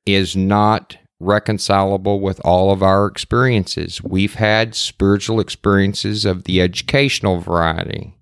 [0.05, 4.03] is not reconcilable with all of our experiences.
[4.03, 8.15] We've had spiritual experiences of the educational variety.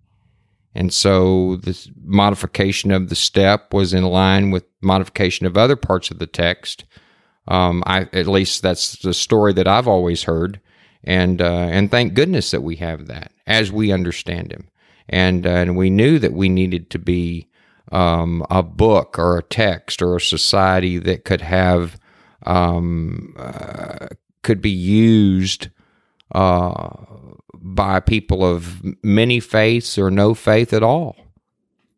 [0.73, 6.11] And so the modification of the step was in line with modification of other parts
[6.11, 6.85] of the text.
[7.47, 10.61] Um, I, at least that's the story that I've always heard.
[11.03, 14.67] And, uh, and thank goodness that we have that as we understand him.
[15.09, 17.47] And, uh, and we knew that we needed to be
[17.91, 21.99] um, a book or a text or a society that could have
[22.45, 24.07] um, uh,
[24.43, 25.69] could be used
[26.33, 26.89] uh,
[27.53, 31.15] by people of many faiths or no faith at all.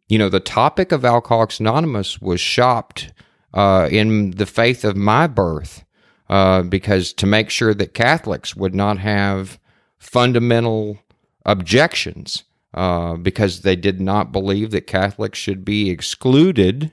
[0.10, 3.14] You know, the topic of Alcoholics Anonymous was shopped
[3.54, 5.86] uh, in the faith of my birth
[6.34, 9.60] uh, because to make sure that Catholics would not have
[10.00, 10.98] fundamental
[11.46, 12.44] objections
[12.74, 16.92] uh, because they did not believe that Catholics should be excluded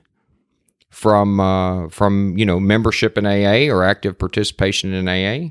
[0.91, 5.49] from uh, from you know membership in AA or active participation in AA.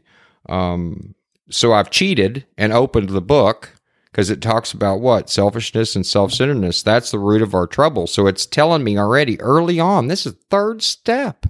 [0.49, 1.17] Um,
[1.51, 3.73] so I've cheated and opened the book
[4.13, 6.85] because it talks about what selfishness and self-centeredness.
[6.85, 8.07] That's the root of our trouble.
[8.07, 10.07] So it's telling me already early on.
[10.07, 11.47] This is third step,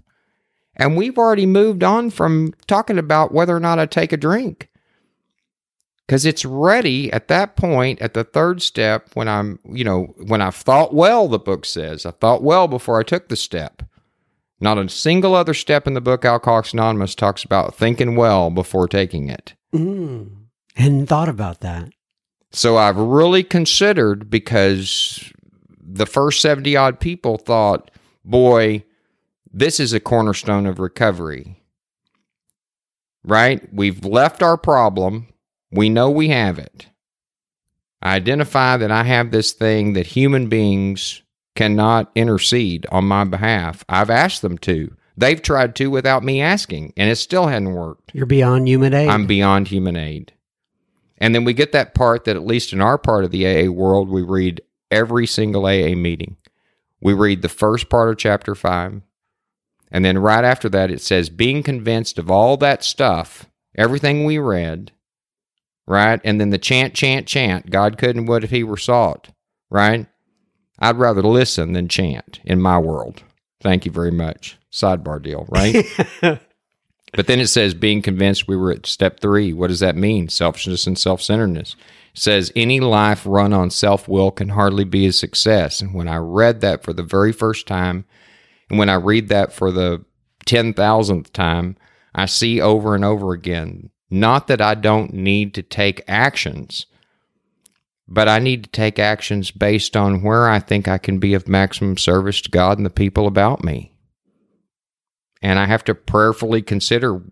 [0.80, 4.70] and we've already moved on from talking about whether or not I take a drink.
[6.06, 10.42] Because it's ready at that point at the third step when i'm you know when
[10.42, 12.04] i've thought well the book says.
[12.04, 13.82] I thought well before i took the step.
[14.58, 18.88] Not a single other step in the book alcoholics anonymous talks about thinking well before
[18.88, 19.54] taking it.
[19.72, 21.90] Mm, hadn't thought about that.
[22.50, 25.30] So i've really considered because
[25.78, 27.90] the first 70 odd people thought
[28.24, 28.84] boy
[29.50, 31.62] this is a cornerstone of recovery
[33.24, 35.26] right we've left our problem
[35.72, 36.88] we know we have it.
[38.02, 41.22] I identify that I have this thing that human beings
[41.54, 43.84] cannot intercede on my behalf.
[43.88, 44.94] I've asked them to.
[45.16, 48.14] They've tried to without me asking, and it still hadn't worked.
[48.14, 49.08] You're beyond human aid.
[49.08, 50.32] I'm beyond human aid.
[51.18, 53.70] And then we get that part that, at least in our part of the AA
[53.70, 56.36] world, we read every single AA meeting.
[57.02, 59.02] We read the first part of chapter five.
[59.90, 64.38] And then right after that, it says, being convinced of all that stuff, everything we
[64.38, 64.92] read,
[65.86, 66.20] right?
[66.22, 67.70] And then the chant, chant, chant.
[67.70, 69.30] God couldn't what if he were sought,
[69.68, 70.06] right?
[70.78, 73.22] I'd rather listen than chant in my world.
[73.60, 74.56] Thank you very much.
[74.72, 75.84] Sidebar deal, right?
[76.20, 79.52] but then it says being convinced we were at step three.
[79.52, 80.28] What does that mean?
[80.28, 81.76] Selfishness and self centeredness.
[82.14, 85.80] Says any life run on self will can hardly be a success.
[85.80, 88.04] And when I read that for the very first time,
[88.70, 90.04] and when I read that for the
[90.46, 91.76] 10,000th time,
[92.14, 96.86] I see over and over again not that I don't need to take actions,
[98.08, 101.46] but I need to take actions based on where I think I can be of
[101.46, 103.94] maximum service to God and the people about me.
[105.42, 107.22] And I have to prayerfully consider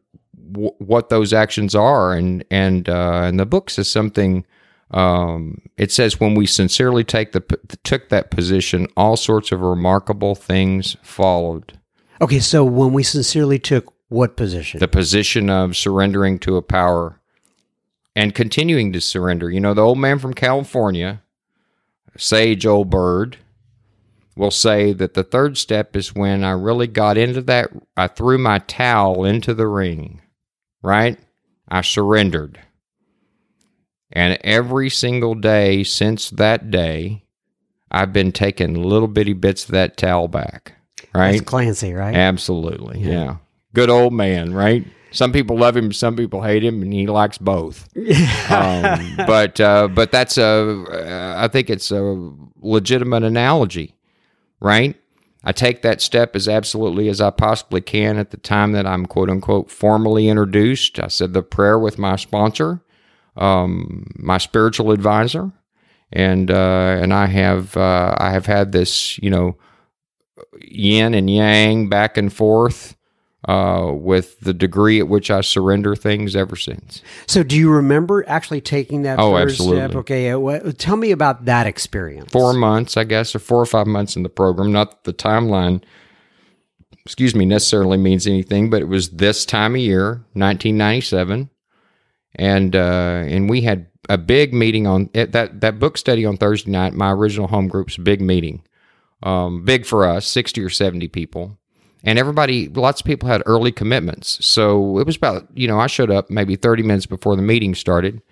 [0.53, 2.13] w- what those actions are.
[2.13, 4.47] And and uh, and the book says something.
[4.91, 7.41] Um, it says when we sincerely take the
[7.85, 11.79] took that position, all sorts of remarkable things followed.
[12.21, 14.81] Okay, so when we sincerely took what position?
[14.81, 17.21] The position of surrendering to a power
[18.17, 19.51] and continuing to surrender.
[19.51, 21.23] You know, the old man from California,
[22.17, 23.37] sage old bird,
[24.37, 28.39] will say that the third step is when I really got into that, I threw
[28.39, 30.23] my towel into the ring,
[30.83, 31.19] right?
[31.69, 32.61] I surrendered.
[34.13, 37.25] And every single day since that day,
[37.91, 40.75] I've been taking little bitty bits of that towel back.
[41.15, 41.33] Right?
[41.33, 42.15] That's Clancy, right?
[42.15, 43.01] Absolutely.
[43.01, 43.11] Yeah.
[43.11, 43.37] yeah.
[43.75, 44.87] Good old man, right?
[45.11, 47.89] Some people love him, some people hate him, and he likes both.
[48.51, 53.95] um, but uh, but that's a I think it's a legitimate analogy,
[54.61, 54.97] right?
[55.45, 59.07] I take that step as absolutely as I possibly can at the time that I'm
[59.07, 60.99] quote unquote formally introduced.
[60.99, 62.83] I said the prayer with my sponsor,
[63.39, 65.53] um, my spiritual advisor,
[66.13, 69.57] and uh, and I have uh, I have had this you know
[70.61, 72.97] yin and yang back and forth
[73.47, 77.03] uh, with the degree at which I surrender things ever since.
[77.27, 79.89] So, do you remember actually taking that oh, first absolutely.
[79.89, 79.97] step?
[79.97, 82.31] Okay, tell me about that experience.
[82.31, 84.73] Four months, I guess, or four or five months in the program.
[84.73, 85.83] Not the timeline,
[87.05, 91.49] excuse me, necessarily means anything, but it was this time of year, 1997,
[92.39, 96.37] and uh, and we had a big meeting on it, that that book study on
[96.37, 96.95] Thursday night.
[96.95, 98.63] My original home group's big meeting,
[99.23, 101.59] um, big for us, sixty or seventy people.
[102.05, 104.45] And everybody lots of people had early commitments.
[104.47, 107.75] So it was about you know i showed up maybe 30 minutes before the meeting
[107.75, 108.23] started.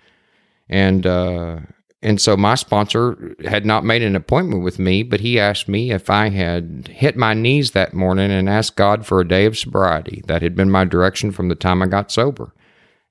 [0.69, 1.59] And uh,
[2.01, 5.91] and so my sponsor had not made an appointment with me but he asked me
[5.91, 9.57] if i had hit my knees that morning and asked god for a day of
[9.57, 12.53] sobriety that had been my direction from the time i got sober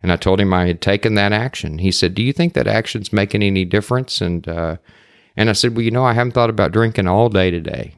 [0.03, 1.79] and i told him i had taken that action.
[1.79, 4.21] He said do you think that action's making any difference?
[4.21, 4.77] And uh,
[5.37, 7.97] and i said well you know i haven't thought about drinking all day today.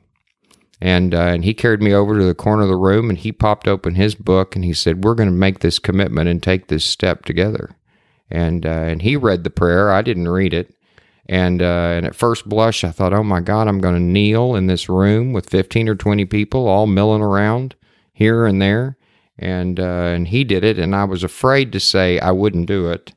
[0.80, 3.32] And uh, and he carried me over to the corner of the room and he
[3.32, 6.68] popped open his book and he said we're going to make this commitment and take
[6.68, 7.70] this step together.
[8.30, 9.90] And uh, and he read the prayer.
[9.90, 10.72] I didn't read it.
[11.26, 14.54] And uh, and at first blush i thought oh my god i'm going to kneel
[14.54, 17.74] in this room with 15 or 20 people all milling around
[18.14, 18.96] here and there
[19.38, 19.82] and uh,
[20.14, 23.12] and he did it and i was afraid to say i wouldn't do it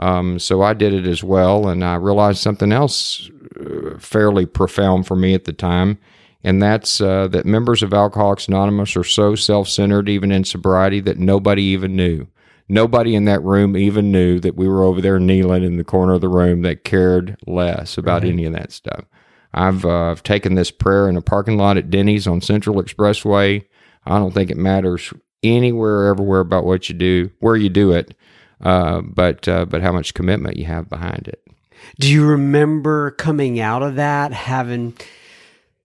[0.00, 5.06] um, so I did it as well, and I realized something else uh, fairly profound
[5.06, 6.00] for me at the time
[6.44, 11.00] and that's uh, that members of Alcoholics Anonymous are so self centered, even in sobriety,
[11.00, 12.28] that nobody even knew.
[12.68, 16.12] Nobody in that room even knew that we were over there kneeling in the corner
[16.14, 18.32] of the room that cared less about right.
[18.32, 19.04] any of that stuff.
[19.52, 23.64] I've, uh, I've taken this prayer in a parking lot at Denny's on Central Expressway.
[24.06, 25.12] I don't think it matters
[25.44, 28.14] anywhere, everywhere about what you do, where you do it,
[28.62, 31.42] uh, but uh, but how much commitment you have behind it.
[32.00, 34.94] Do you remember coming out of that having?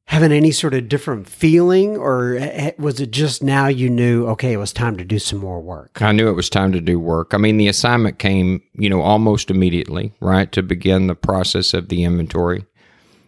[0.10, 2.40] having any sort of different feeling or
[2.80, 6.02] was it just now you knew okay it was time to do some more work
[6.02, 9.02] i knew it was time to do work i mean the assignment came you know
[9.02, 12.66] almost immediately right to begin the process of the inventory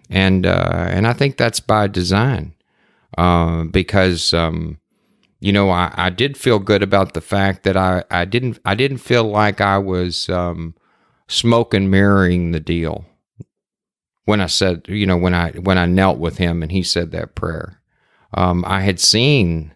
[0.10, 2.52] and uh, and i think that's by design
[3.16, 4.80] uh, because um,
[5.42, 8.76] you know I, I did feel good about the fact that i i didn't i
[8.76, 10.76] didn't feel like i was um,
[11.28, 13.06] smoke and mirroring the deal
[14.26, 17.12] when I said, you know, when I when I knelt with him and he said
[17.12, 17.82] that prayer,
[18.34, 19.74] um, I had seen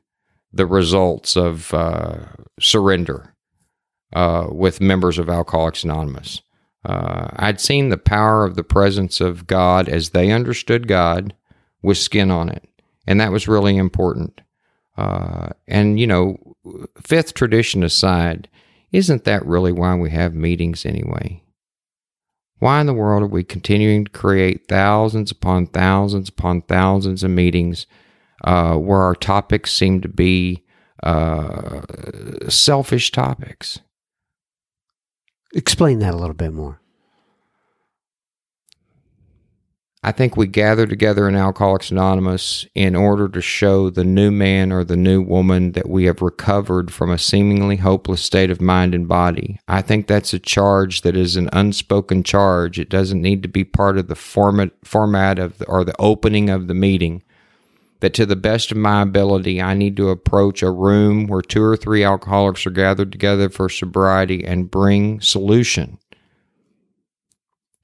[0.53, 2.19] the results of uh,
[2.59, 3.33] surrender
[4.13, 6.41] uh, with members of Alcoholics Anonymous.
[6.85, 11.35] Uh, I'd seen the power of the presence of God as they understood God
[11.81, 12.63] with skin on it,
[13.07, 14.41] and that was really important.
[14.97, 16.37] Uh, and you know,
[17.01, 18.47] fifth tradition aside,
[18.91, 21.41] isn't that really why we have meetings anyway?
[22.59, 27.31] Why in the world are we continuing to create thousands upon thousands upon thousands of
[27.31, 27.85] meetings
[28.43, 30.63] uh, where our topics seem to be
[31.03, 31.81] uh,
[32.47, 33.79] selfish topics?
[35.53, 36.79] Explain that a little bit more.
[40.05, 44.71] I think we gather together in Alcoholics Anonymous in order to show the new man
[44.71, 48.93] or the new woman that we have recovered from a seemingly hopeless state of mind
[48.93, 49.59] and body.
[49.67, 52.77] I think that's a charge that is an unspoken charge.
[52.77, 56.51] It doesn't need to be part of the format format of the, or the opening
[56.51, 57.23] of the meeting.
[58.01, 61.63] That to the best of my ability, I need to approach a room where two
[61.63, 65.97] or three alcoholics are gathered together for sobriety and bring solution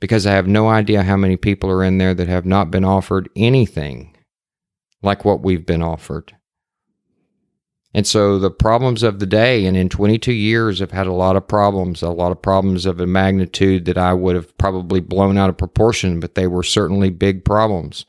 [0.01, 2.83] because I have no idea how many people are in there that have not been
[2.83, 4.17] offered anything
[5.01, 6.35] like what we've been offered.
[7.93, 11.35] And so the problems of the day, and in 22 years, I've had a lot
[11.35, 15.37] of problems, a lot of problems of a magnitude that I would have probably blown
[15.37, 18.05] out of proportion, but they were certainly big problems.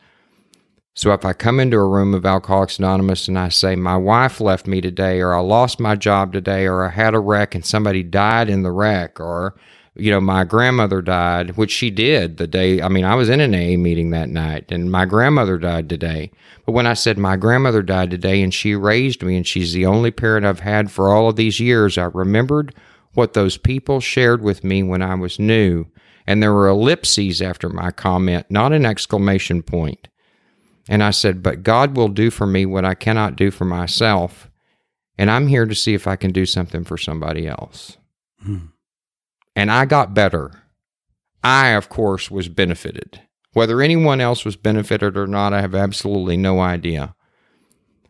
[0.94, 4.40] So if I come into a room of Alcoholics Anonymous and I say, My wife
[4.40, 7.64] left me today, or I lost my job today, or I had a wreck and
[7.64, 9.56] somebody died in the wreck, or
[9.94, 12.80] you know, my grandmother died, which she did the day.
[12.80, 16.30] I mean, I was in an AA meeting that night, and my grandmother died today.
[16.64, 19.84] But when I said my grandmother died today and she raised me, and she's the
[19.84, 22.74] only parent I've had for all of these years, I remembered
[23.12, 25.86] what those people shared with me when I was new.
[26.26, 30.08] And there were ellipses after my comment, not an exclamation point.
[30.88, 34.48] And I said, But God will do for me what I cannot do for myself.
[35.18, 37.98] And I'm here to see if I can do something for somebody else.
[38.42, 38.71] Hmm
[39.54, 40.50] and I got better.
[41.44, 43.20] I, of course, was benefited.
[43.52, 47.14] Whether anyone else was benefited or not, I have absolutely no idea.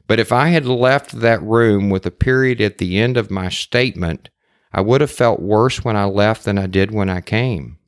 [0.07, 3.49] But if I had left that room with a period at the end of my
[3.49, 4.28] statement,
[4.72, 7.78] I would have felt worse when I left than I did when I came.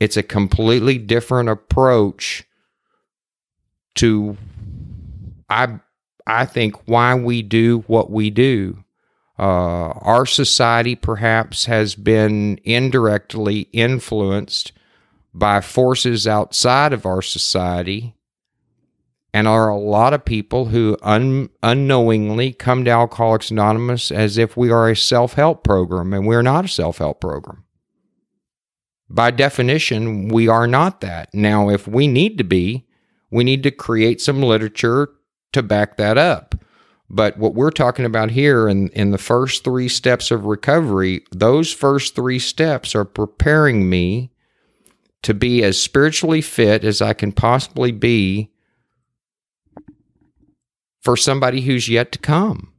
[0.00, 2.44] It's a completely different approach
[3.96, 4.36] to
[5.48, 5.80] I
[6.26, 8.83] I think why we do what we do.
[9.38, 14.72] Uh, our society perhaps has been indirectly influenced
[15.32, 18.14] by forces outside of our society.
[19.32, 24.56] And are a lot of people who un- unknowingly come to Alcoholics Anonymous as if
[24.56, 27.64] we are a self help program, and we're not a self help program.
[29.10, 31.34] By definition, we are not that.
[31.34, 32.86] Now, if we need to be,
[33.28, 35.08] we need to create some literature
[35.52, 36.54] to back that up.
[37.10, 41.72] But what we're talking about here in, in the first three steps of recovery, those
[41.72, 44.30] first three steps are preparing me
[45.22, 48.50] to be as spiritually fit as I can possibly be
[51.02, 52.72] for somebody who's yet to come.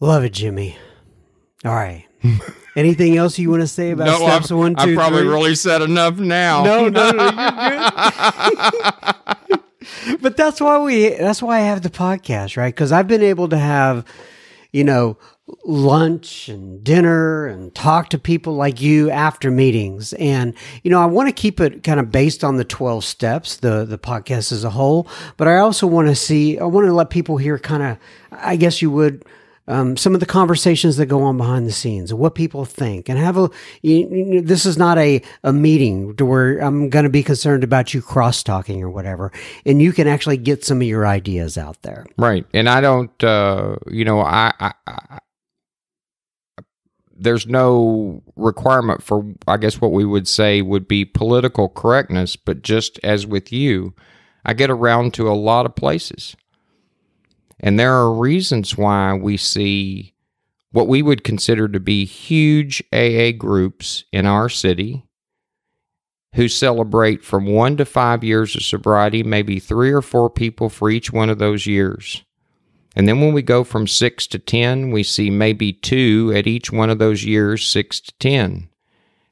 [0.00, 0.76] Love it, Jimmy.
[1.64, 2.04] All right.
[2.76, 5.28] Anything else you want to say about no, steps I've, one, two, I probably three?
[5.28, 6.62] really said enough now.
[6.62, 9.14] No, no, no, you're good.
[10.20, 12.74] but that's why we that's why I have the podcast, right?
[12.74, 14.04] Because I've been able to have,
[14.72, 15.16] you know,
[15.64, 20.12] lunch and dinner and talk to people like you after meetings.
[20.14, 23.56] And, you know, I want to keep it kind of based on the 12 steps,
[23.56, 25.08] the, the podcast as a whole.
[25.36, 27.98] But I also want to see, I want to let people hear kind of,
[28.32, 29.24] I guess you would,
[29.68, 33.18] um, some of the conversations that go on behind the scenes, what people think, and
[33.18, 33.50] have a.
[33.82, 37.92] You, you, this is not a a meeting where I'm going to be concerned about
[37.92, 39.32] you cross talking or whatever,
[39.64, 42.06] and you can actually get some of your ideas out there.
[42.16, 43.24] Right, and I don't.
[43.24, 45.18] Uh, you know, I, I, I
[47.18, 52.62] there's no requirement for I guess what we would say would be political correctness, but
[52.62, 53.94] just as with you,
[54.44, 56.36] I get around to a lot of places.
[57.60, 60.14] And there are reasons why we see
[60.72, 65.06] what we would consider to be huge AA groups in our city
[66.34, 70.90] who celebrate from one to five years of sobriety, maybe three or four people for
[70.90, 72.22] each one of those years.
[72.94, 76.70] And then when we go from six to 10, we see maybe two at each
[76.70, 78.68] one of those years, six to 10.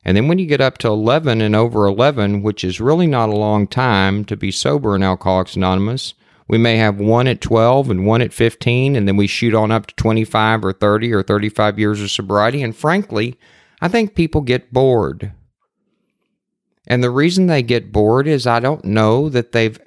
[0.02, 3.28] And then when you get up to 11 and over 11, which is really not
[3.28, 6.14] a long time to be sober in Alcoholics Anonymous,
[6.48, 9.70] we may have one at 12 and one at 15, and then we shoot on
[9.70, 12.62] up to 25 or 30 or 35 years of sobriety.
[12.62, 13.38] And frankly,
[13.80, 15.32] I think people get bored.
[16.86, 19.78] And the reason they get bored is I don't know that they've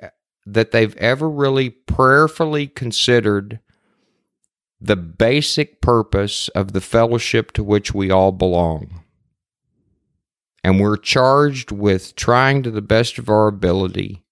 [0.47, 3.60] that they've ever really prayerfully considered
[4.80, 9.03] the basic purpose of the fellowship to which we all belong.
[10.64, 14.24] And we're charged with trying to the best of our ability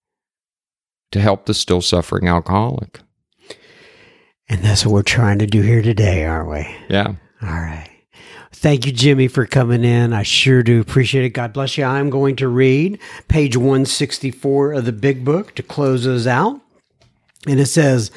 [1.15, 2.99] to help the still suffering alcoholic.
[4.49, 6.75] And that's what we're trying to do here today, aren't we?
[6.89, 7.15] Yeah.
[7.41, 7.89] All right.
[8.51, 10.11] Thank you, Jimmy, for coming in.
[10.11, 11.29] I sure do appreciate it.
[11.29, 11.85] God bless you.
[11.85, 12.99] I'm going to read
[13.29, 16.59] page 164 of the big book to close us out.
[17.47, 18.11] And it says,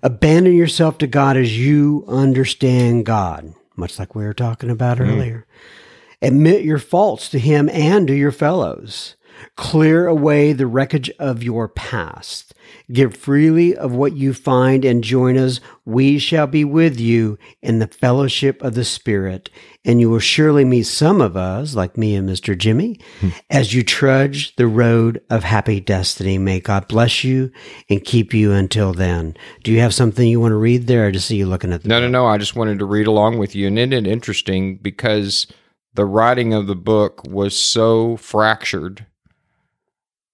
[0.00, 5.10] Abandon yourself to God as you understand God, much like we were talking about hmm.
[5.10, 5.44] earlier.
[6.22, 9.16] Admit your faults to Him and to your fellows.
[9.56, 12.54] Clear away the wreckage of your past.
[12.92, 15.60] Give freely of what you find and join us.
[15.84, 19.50] We shall be with you in the fellowship of the Spirit.
[19.84, 22.56] And you will surely meet some of us, like me and Mr.
[22.56, 23.30] Jimmy, hmm.
[23.50, 26.38] as you trudge the road of happy destiny.
[26.38, 27.50] May God bless you
[27.88, 29.36] and keep you until then.
[29.62, 31.06] Do you have something you want to read there?
[31.06, 32.26] I just see you looking at the No, no, no.
[32.26, 33.66] I just wanted to read along with you.
[33.66, 35.46] And isn't it interesting because
[35.94, 39.06] the writing of the book was so fractured?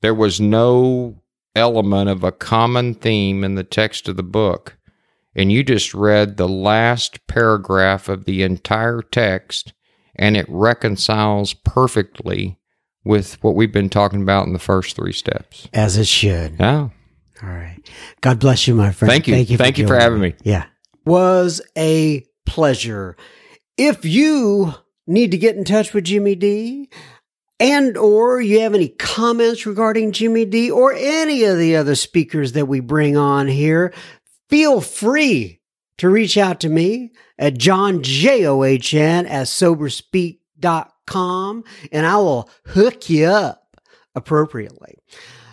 [0.02, 1.22] There was no
[1.54, 4.76] element of a common theme in the text of the book.
[5.34, 9.72] And you just read the last paragraph of the entire text,
[10.16, 12.58] and it reconciles perfectly
[13.04, 15.68] with what we've been talking about in the first three steps.
[15.72, 16.56] as it should.
[16.58, 16.88] Yeah.
[17.42, 17.78] All right.
[18.20, 19.10] God bless you, my friend.
[19.10, 19.34] Thank you.
[19.34, 20.34] Thank you Thank for joining having me.
[20.42, 20.66] Yeah.
[21.06, 23.16] Was a pleasure.
[23.78, 24.74] If you
[25.06, 26.90] need to get in touch with Jimmy D
[27.60, 32.52] and or you have any comments regarding Jimmy D or any of the other speakers
[32.52, 33.92] that we bring on here,
[34.48, 35.60] feel free
[35.98, 42.16] to reach out to me at John J O H N at soberspeak.com and I
[42.16, 43.76] will hook you up
[44.14, 44.94] appropriately.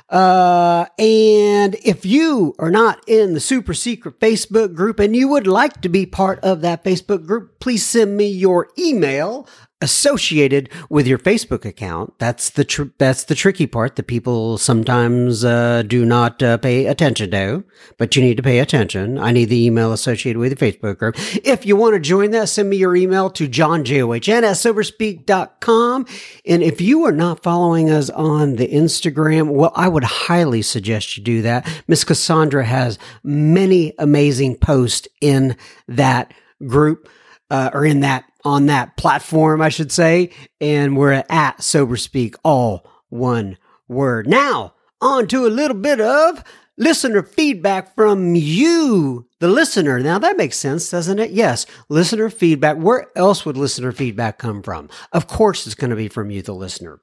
[0.09, 5.47] Uh, and if you are not in the super secret Facebook group and you would
[5.47, 9.49] like to be part of that Facebook group, please send me your email
[9.81, 12.13] associated with your Facebook account.
[12.17, 16.87] That's the tr- that's the tricky part that people sometimes uh, do not uh, pay
[16.87, 17.63] attention to,
[17.97, 19.19] but you need to pay attention.
[19.19, 21.15] I need the email associated with the Facebook group.
[21.45, 26.05] If you want to join that, send me your email to johnjohn at soberspeak.com.
[26.45, 31.17] And if you are not following us on the Instagram, well, I would highly suggest
[31.17, 31.67] you do that.
[31.87, 35.55] Miss Cassandra has many amazing posts in
[35.87, 36.33] that
[36.65, 37.09] group
[37.49, 40.31] uh, or in that on that platform, I should say.
[40.61, 43.57] And we're at Sober Speak, all one
[43.87, 44.27] word.
[44.27, 46.43] Now, on to a little bit of
[46.77, 49.99] listener feedback from you, the listener.
[49.99, 51.31] Now, that makes sense, doesn't it?
[51.31, 52.77] Yes, listener feedback.
[52.77, 54.89] Where else would listener feedback come from?
[55.11, 56.99] Of course, it's going to be from you, the listener.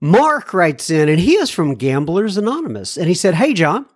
[0.00, 2.96] Mark writes in, and he is from Gamblers Anonymous.
[2.96, 3.86] And he said, Hey, John.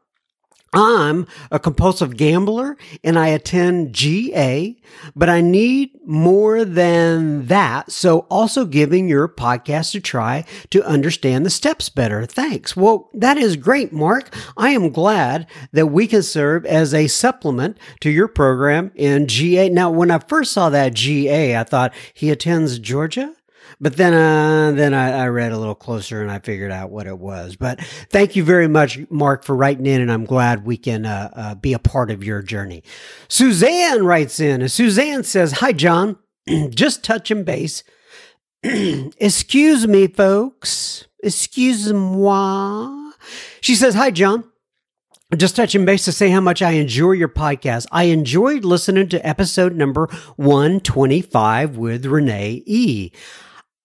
[0.72, 4.76] I'm a compulsive gambler and I attend GA,
[5.14, 7.92] but I need more than that.
[7.92, 12.24] So also giving your podcast a try to understand the steps better.
[12.24, 12.74] Thanks.
[12.74, 14.34] Well, that is great, Mark.
[14.56, 19.68] I am glad that we can serve as a supplement to your program in GA.
[19.68, 23.34] Now, when I first saw that GA, I thought he attends Georgia.
[23.83, 27.09] But then, uh, then I, I, read a little closer and I figured out what
[27.09, 27.57] it was.
[27.57, 27.80] But
[28.11, 31.55] thank you very much, Mark, for writing in, and I'm glad we can uh, uh,
[31.57, 32.85] be a part of your journey.
[33.26, 36.16] Suzanne writes in, and Suzanne says, "Hi, John.
[36.70, 37.83] Just touching base.
[38.62, 41.09] Excuse me, folks.
[41.20, 43.11] Excuse moi."
[43.61, 44.45] She says, "Hi, John."
[45.37, 47.87] Just touching base to say how much I enjoy your podcast.
[47.91, 50.07] I enjoyed listening to episode number
[50.37, 53.11] 125 with Renee E.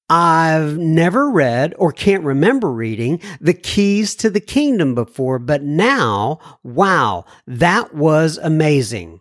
[0.09, 6.39] I've never read or can't remember reading The Keys to the Kingdom before, but now,
[6.63, 9.19] wow, that was amazing.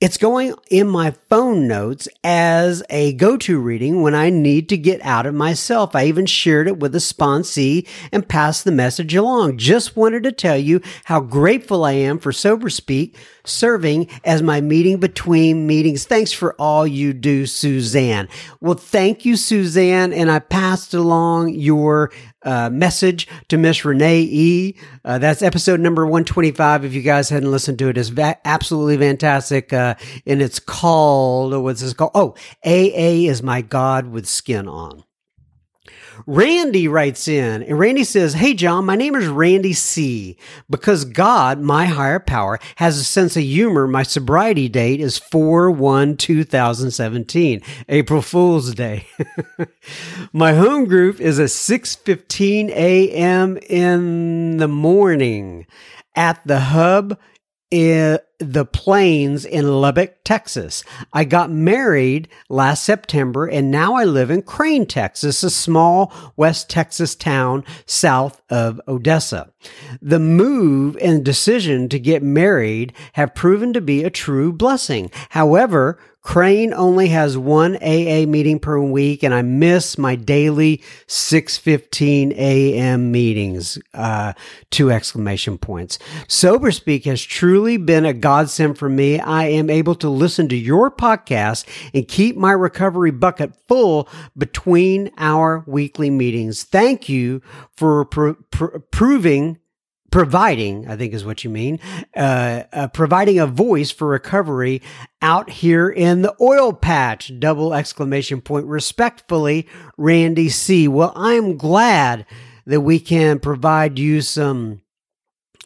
[0.00, 4.76] It's going in my phone notes as a go to reading when I need to
[4.76, 5.94] get out of myself.
[5.94, 9.58] I even shared it with a sponsee and passed the message along.
[9.58, 14.60] Just wanted to tell you how grateful I am for Sober Speak serving as my
[14.60, 16.04] meeting between meetings.
[16.04, 18.28] Thanks for all you do, Suzanne.
[18.60, 20.12] Well, thank you, Suzanne.
[20.12, 22.10] And I passed along your
[22.44, 24.76] uh, message to Miss Renee E.
[25.04, 26.84] Uh, that's episode number 125.
[26.84, 29.72] If you guys hadn't listened to it, it's va- absolutely fantastic.
[29.72, 29.94] Uh,
[30.26, 32.12] and it's called, what's this called?
[32.14, 32.34] Oh,
[32.64, 35.04] AA is my God with skin on.
[36.26, 40.36] Randy writes in, and Randy says, Hey, John, my name is Randy C.
[40.70, 45.70] Because God, my higher power, has a sense of humor, my sobriety date is 4
[45.70, 49.06] 1 2017, April Fool's Day.
[50.32, 53.58] my home group is at 6.15 a.m.
[53.68, 55.66] in the morning
[56.14, 57.18] at the hub
[57.72, 60.84] the plains in Lubbock, Texas.
[61.12, 66.68] I got married last September and now I live in Crane, Texas, a small West
[66.68, 69.50] Texas town south of Odessa.
[70.02, 75.10] The move and decision to get married have proven to be a true blessing.
[75.30, 82.32] However, Crane only has one AA meeting per week, and I miss my daily 6:15
[82.36, 83.10] a.m.
[83.10, 83.76] meetings.
[83.92, 84.32] Uh,
[84.70, 85.98] two exclamation points.
[86.28, 89.18] Sober Speak has truly been a godsend for me.
[89.18, 94.08] I am able to listen to your podcast and keep my recovery bucket full
[94.38, 96.62] between our weekly meetings.
[96.62, 97.42] Thank you
[97.76, 99.58] for pr- pr- proving
[100.12, 101.80] providing, I think is what you mean,
[102.14, 104.82] uh, uh, providing a voice for recovery
[105.20, 107.32] out here in the oil patch.
[107.40, 108.66] Double exclamation point.
[108.66, 110.86] Respectfully, Randy C.
[110.86, 112.26] Well, I'm glad
[112.66, 114.81] that we can provide you some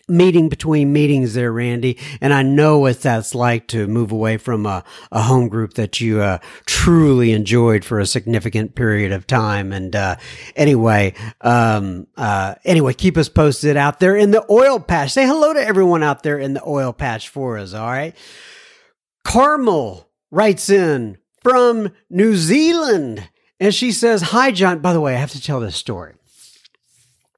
[0.08, 1.98] meeting between meetings there, Randy.
[2.20, 6.00] And I know what that's like to move away from a, a home group that
[6.00, 9.72] you uh, truly enjoyed for a significant period of time.
[9.72, 10.16] And uh,
[10.54, 15.12] anyway, um, uh, anyway, keep us posted out there in the oil patch.
[15.12, 17.74] Say hello to everyone out there in the oil patch for us.
[17.74, 18.14] All right.
[19.24, 23.28] Carmel writes in from New Zealand.
[23.58, 24.80] And she says, Hi, John.
[24.80, 26.14] By the way, I have to tell this story.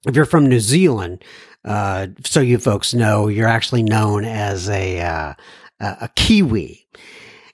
[0.06, 1.24] If you're from New Zealand,
[1.64, 5.34] uh, so you folks know, you're actually known as a uh,
[5.80, 6.86] a Kiwi.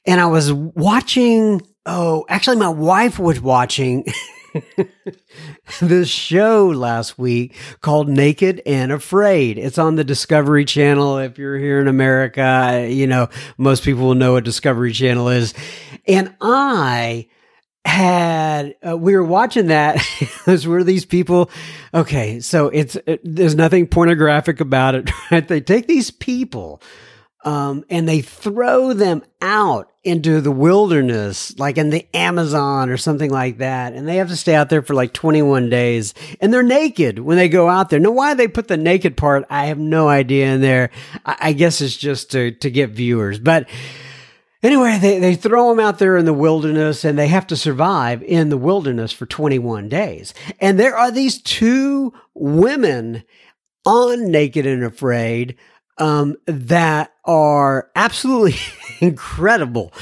[0.07, 1.63] And I was watching.
[1.87, 4.07] Oh, actually, my wife was watching.
[5.81, 9.59] this show last week called Naked and Afraid.
[9.59, 11.19] It's on the Discovery Channel.
[11.19, 13.29] If you're here in America, you know,
[13.59, 15.55] most people will know what Discovery Channel is.
[16.07, 17.27] And I
[17.85, 20.05] had uh, we were watching that.
[20.47, 21.51] Those were these people
[21.93, 25.47] okay so it's it, there's nothing pornographic about it right?
[25.47, 26.83] They take these people
[27.45, 33.31] um, and they throw them out into the wilderness like in the amazon or something
[33.31, 36.63] like that and they have to stay out there for like 21 days and they're
[36.63, 38.01] naked when they go out there.
[38.01, 40.91] Now why they put the naked part i have no idea in there.
[41.25, 43.69] I, I guess it's just to to get viewers but
[44.65, 48.23] Anyway, they, they throw them out there in the wilderness and they have to survive
[48.23, 50.33] in the wilderness for 21 days.
[50.59, 53.25] And there are these two women
[53.85, 55.57] on Naked and Afraid
[55.99, 58.59] um, that are absolutely
[59.07, 59.93] incredible.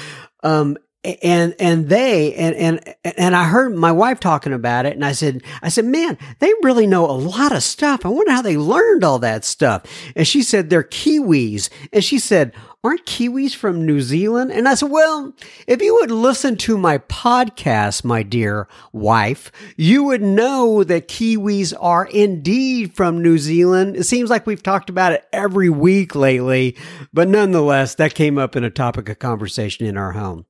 [0.44, 5.04] Um, and and they and and and I heard my wife talking about it, and
[5.04, 8.06] I said, I said, man, they really know a lot of stuff.
[8.06, 9.82] I wonder how they learned all that stuff.
[10.14, 12.52] And she said they're Kiwis, and she said,
[12.84, 14.52] aren't Kiwis from New Zealand?
[14.52, 15.32] And I said, well,
[15.66, 21.74] if you would listen to my podcast, my dear wife, you would know that Kiwis
[21.80, 23.96] are indeed from New Zealand.
[23.96, 26.76] It seems like we've talked about it every week lately,
[27.12, 30.46] but nonetheless, that came up in a topic of conversation in our home.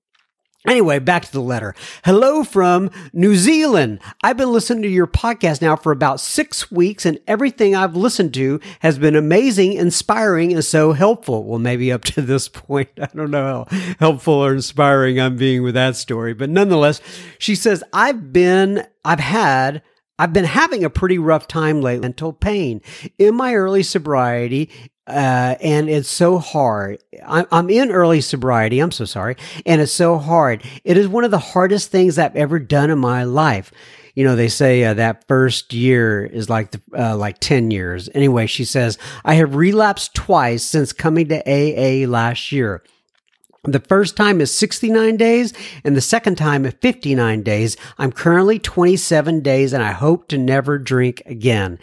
[0.69, 1.75] Anyway, back to the letter.
[2.05, 3.99] Hello from New Zealand.
[4.23, 8.33] I've been listening to your podcast now for about six weeks, and everything I've listened
[8.35, 11.43] to has been amazing, inspiring, and so helpful.
[11.43, 15.65] Well, maybe up to this point, I don't know how helpful or inspiring I'm being
[15.65, 17.01] with that story, but nonetheless,
[17.39, 19.83] she says, I've been, I've had,
[20.17, 22.83] I've been having a pretty rough time lately, mental pain.
[23.19, 24.71] In my early sobriety,
[25.07, 27.03] uh, and it's so hard.
[27.27, 28.79] I'm, I'm in early sobriety.
[28.79, 29.37] I'm so sorry.
[29.67, 30.63] And it's so hard.
[30.85, 33.73] It is one of the hardest things I've ever done in my life.
[34.15, 38.09] You know, they say uh, that first year is like the, uh, like 10 years.
[38.15, 42.83] Anyway, she says, I have relapsed twice since coming to AA last year.
[43.65, 47.77] The first time is 69 days and the second time is 59 days.
[47.97, 51.79] I'm currently 27 days and I hope to never drink again.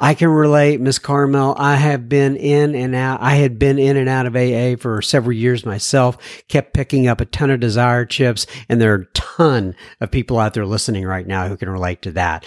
[0.00, 1.56] I can relate, Miss Carmel.
[1.58, 3.20] I have been in and out.
[3.20, 7.20] I had been in and out of AA for several years myself, kept picking up
[7.20, 11.04] a ton of desire chips, and there are a ton of people out there listening
[11.04, 12.46] right now who can relate to that.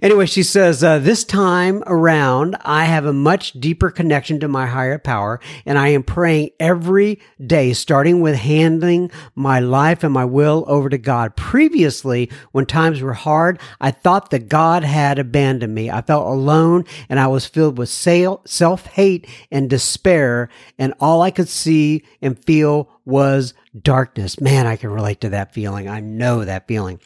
[0.00, 4.66] Anyway, she says, uh, this time around, I have a much deeper connection to my
[4.66, 10.24] higher power, and I am praying every day, starting with handing my life and my
[10.24, 11.34] will over to God.
[11.34, 15.90] Previously, when times were hard, I thought that God had abandoned me.
[15.90, 21.30] I felt alone and I was filled with self hate and despair, and all I
[21.30, 24.40] could see and feel was darkness.
[24.40, 25.88] Man, I can relate to that feeling.
[25.88, 27.00] I know that feeling.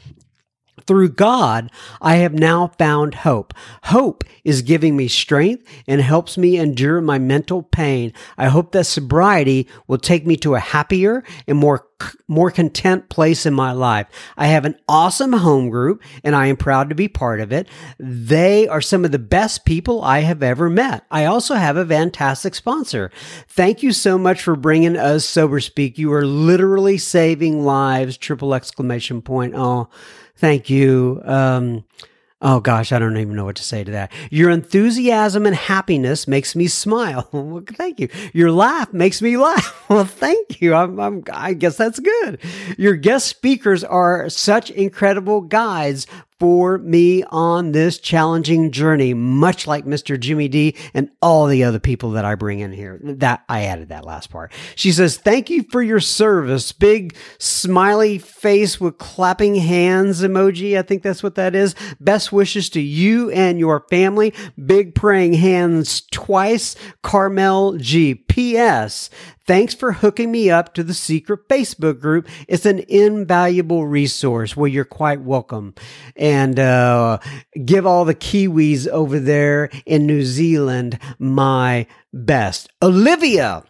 [0.86, 1.70] Through God,
[2.00, 3.52] I have now found hope.
[3.84, 8.12] Hope is giving me strength and helps me endure my mental pain.
[8.38, 11.86] I hope that sobriety will take me to a happier and more
[12.28, 14.06] more content place in my life.
[14.36, 17.68] I have an awesome home group and I am proud to be part of it.
[17.98, 21.04] They are some of the best people I have ever met.
[21.10, 23.10] I also have a fantastic sponsor.
[23.48, 25.96] Thank you so much for bringing us Sober Speak.
[25.96, 28.18] You are literally saving lives.
[28.18, 29.54] Triple exclamation point.
[29.56, 29.88] Oh,
[30.36, 31.20] Thank you.
[31.24, 31.84] Um,
[32.42, 34.12] Oh gosh, I don't even know what to say to that.
[34.30, 37.28] Your enthusiasm and happiness makes me smile.
[37.32, 38.10] well, thank you.
[38.34, 39.88] Your laugh makes me laugh.
[39.88, 40.74] well, thank you.
[40.74, 42.38] I'm, I'm, I guess that's good.
[42.76, 46.06] Your guest speakers are such incredible guides
[46.38, 50.18] for me on this challenging journey, much like Mr.
[50.18, 53.00] Jimmy D and all the other people that I bring in here.
[53.02, 54.52] That I added that last part.
[54.74, 56.72] She says, Thank you for your service.
[56.72, 60.78] Big smiley face with clapping hands emoji.
[60.78, 61.74] I think that's what that is.
[62.00, 64.34] Best wishes to you and your family.
[64.64, 66.76] Big praying hands twice.
[67.02, 68.14] Carmel G.
[68.14, 69.10] P.S.
[69.46, 72.28] Thanks for hooking me up to the secret Facebook group.
[72.48, 74.56] It's an invaluable resource.
[74.56, 75.74] Well, you're quite welcome.
[76.16, 77.18] And uh,
[77.64, 82.70] give all the Kiwis over there in New Zealand my best.
[82.82, 83.62] Olivia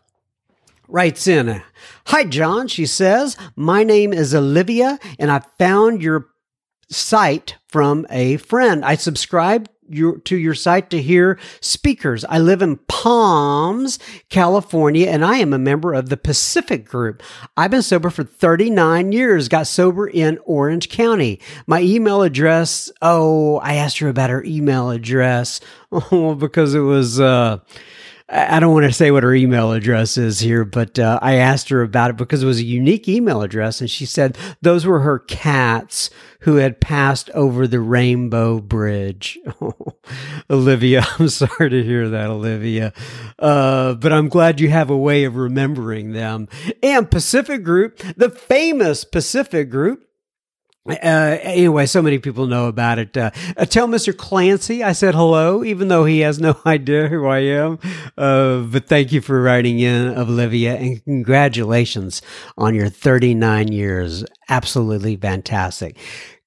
[0.88, 1.62] writes in
[2.06, 2.68] Hi, John.
[2.68, 6.28] She says, My name is Olivia, and I found your
[6.88, 8.82] site from a friend.
[8.82, 12.24] I subscribe your, to your site to hear speakers.
[12.24, 17.22] I live in Palms, California, and I am a member of the Pacific Group.
[17.56, 21.40] I've been sober for 39 years, got sober in Orange County.
[21.66, 25.60] My email address, oh, I asked her about her email address
[26.10, 27.58] because it was, uh,
[28.28, 31.68] I don't want to say what her email address is here, but uh, I asked
[31.68, 33.80] her about it because it was a unique email address.
[33.80, 36.10] And she said those were her cats
[36.40, 39.38] who had passed over the Rainbow Bridge.
[40.50, 42.92] Olivia, I'm sorry to hear that, Olivia.
[43.38, 46.48] Uh, but I'm glad you have a way of remembering them.
[46.82, 50.02] And Pacific Group, the famous Pacific Group,
[50.88, 53.16] uh, anyway, so many people know about it.
[53.16, 54.16] Uh, uh, tell Mr.
[54.16, 57.78] Clancy I said hello, even though he has no idea who I am.
[58.16, 62.22] Uh, but thank you for writing in, Olivia, and congratulations
[62.56, 64.24] on your 39 years.
[64.48, 65.96] Absolutely fantastic.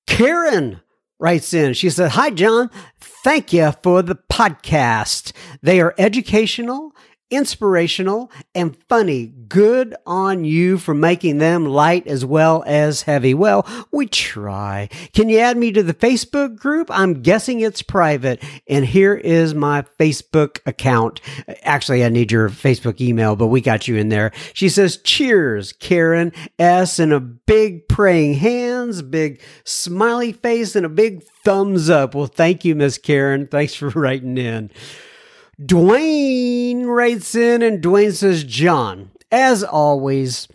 [0.07, 0.81] Karen
[1.19, 1.73] writes in.
[1.73, 2.69] She said, Hi, John.
[2.99, 5.33] Thank you for the podcast.
[5.61, 6.95] They are educational
[7.31, 9.27] inspirational and funny.
[9.27, 13.33] Good on you for making them light as well as heavy.
[13.33, 14.89] Well, we try.
[15.13, 16.89] Can you add me to the Facebook group?
[16.91, 18.43] I'm guessing it's private.
[18.67, 21.21] And here is my Facebook account.
[21.63, 24.31] Actually, I need your Facebook email, but we got you in there.
[24.53, 26.99] She says, Cheers, Karen S.
[26.99, 32.13] and a big praying hands, big smiley face, and a big thumbs up.
[32.13, 33.47] Well, thank you, Miss Karen.
[33.47, 34.71] Thanks for writing in.
[35.59, 40.47] Dwayne writes in and Dwayne says, John, as always,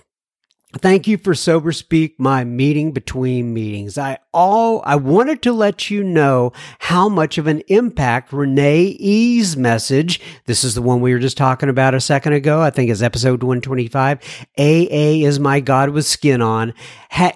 [0.79, 3.97] Thank you for Sober Speak, my meeting between meetings.
[3.97, 9.57] I all I wanted to let you know how much of an impact Renee E's
[9.57, 10.21] message.
[10.47, 12.61] This is the one we were just talking about a second ago.
[12.61, 14.47] I think is episode 125.
[14.59, 16.75] AA is my God with skin on.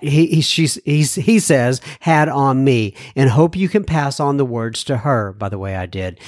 [0.00, 4.44] He, he, he's, he says had on me and hope you can pass on the
[4.44, 5.32] words to her.
[5.32, 6.18] By the way, I did.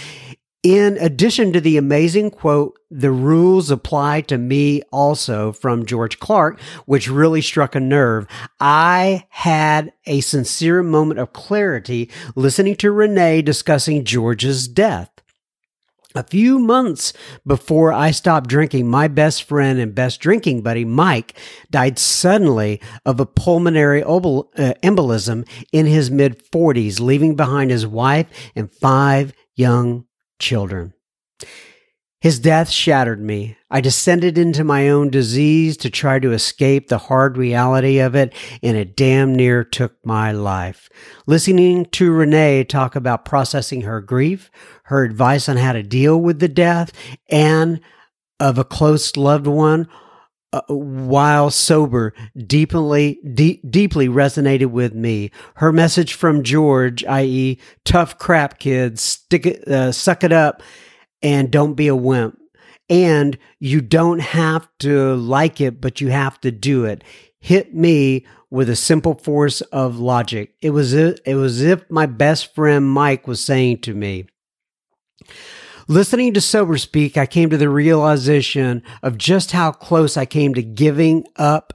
[0.63, 6.61] In addition to the amazing quote, the rules apply to me also from George Clark,
[6.85, 8.27] which really struck a nerve.
[8.61, 15.11] I had a sincere moment of clarity listening to Renee discussing George's death.
[16.15, 17.15] A few months
[17.47, 21.39] before I stopped drinking, my best friend and best drinking buddy, Mike,
[21.71, 24.09] died suddenly of a pulmonary uh,
[24.83, 30.05] embolism in his mid 40s, leaving behind his wife and five young
[30.41, 30.95] children.
[32.21, 33.57] His death shattered me.
[33.71, 38.35] I descended into my own disease to try to escape the hard reality of it,
[38.63, 40.91] and it damn near took my life.
[41.27, 44.51] Listening to Renee talk about processing her grief,
[44.85, 46.93] her advice on how to deal with the death,
[47.31, 47.81] and
[48.39, 49.89] of a close loved one,
[50.53, 55.31] uh, while sober deeply de- deeply resonated with me.
[55.55, 60.63] Her message from George, i.e., tough crap, kids, stick it, uh, suck it up,
[61.23, 62.39] and don't be a wimp.
[62.89, 67.05] And you don't have to like it, but you have to do it.
[67.39, 70.55] Hit me with a simple force of logic.
[70.61, 74.27] It was it was as if my best friend Mike was saying to me.
[75.91, 80.55] Listening to Sober Speak, I came to the realization of just how close I came
[80.55, 81.73] to giving up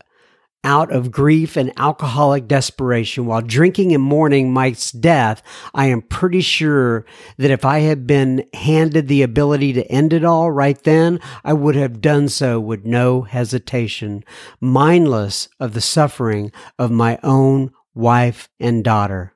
[0.63, 5.43] out of grief and alcoholic desperation while drinking and mourning Mike's death,
[5.73, 7.05] I am pretty sure
[7.39, 11.51] that if I had been handed the ability to end it all right then, I
[11.51, 14.23] would have done so with no hesitation,
[14.61, 19.33] mindless of the suffering of my own wife and daughter.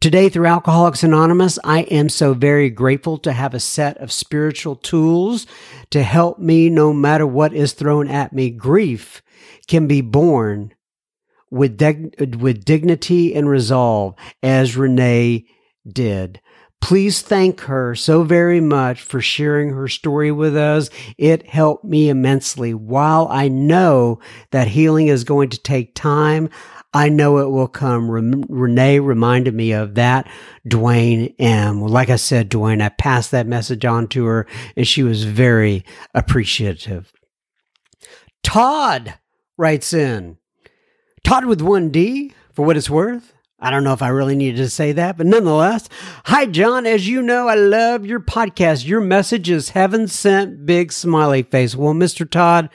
[0.00, 4.76] Today, through Alcoholics Anonymous, I am so very grateful to have a set of spiritual
[4.76, 5.46] tools
[5.90, 8.50] to help me no matter what is thrown at me.
[8.50, 9.22] Grief
[9.66, 10.74] can be borne
[11.50, 11.80] with,
[12.38, 15.46] with dignity and resolve, as Renee
[15.90, 16.40] did.
[16.82, 20.90] Please thank her so very much for sharing her story with us.
[21.16, 22.74] It helped me immensely.
[22.74, 24.20] While I know
[24.50, 26.50] that healing is going to take time,
[26.96, 28.10] I know it will come.
[28.10, 30.26] Renee reminded me of that.
[30.66, 31.82] Dwayne M.
[31.82, 35.84] Like I said, Dwayne, I passed that message on to her and she was very
[36.14, 37.12] appreciative.
[38.42, 39.12] Todd
[39.58, 40.38] writes in
[41.22, 43.34] Todd with 1D for what it's worth.
[43.60, 45.90] I don't know if I really needed to say that, but nonetheless,
[46.24, 46.86] hi, John.
[46.86, 48.86] As you know, I love your podcast.
[48.86, 51.76] Your message is heaven sent, big smiley face.
[51.76, 52.30] Well, Mr.
[52.30, 52.70] Todd,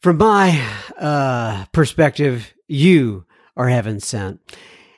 [0.00, 0.66] from my
[0.98, 3.24] uh, perspective, you
[3.56, 4.40] are heaven sent.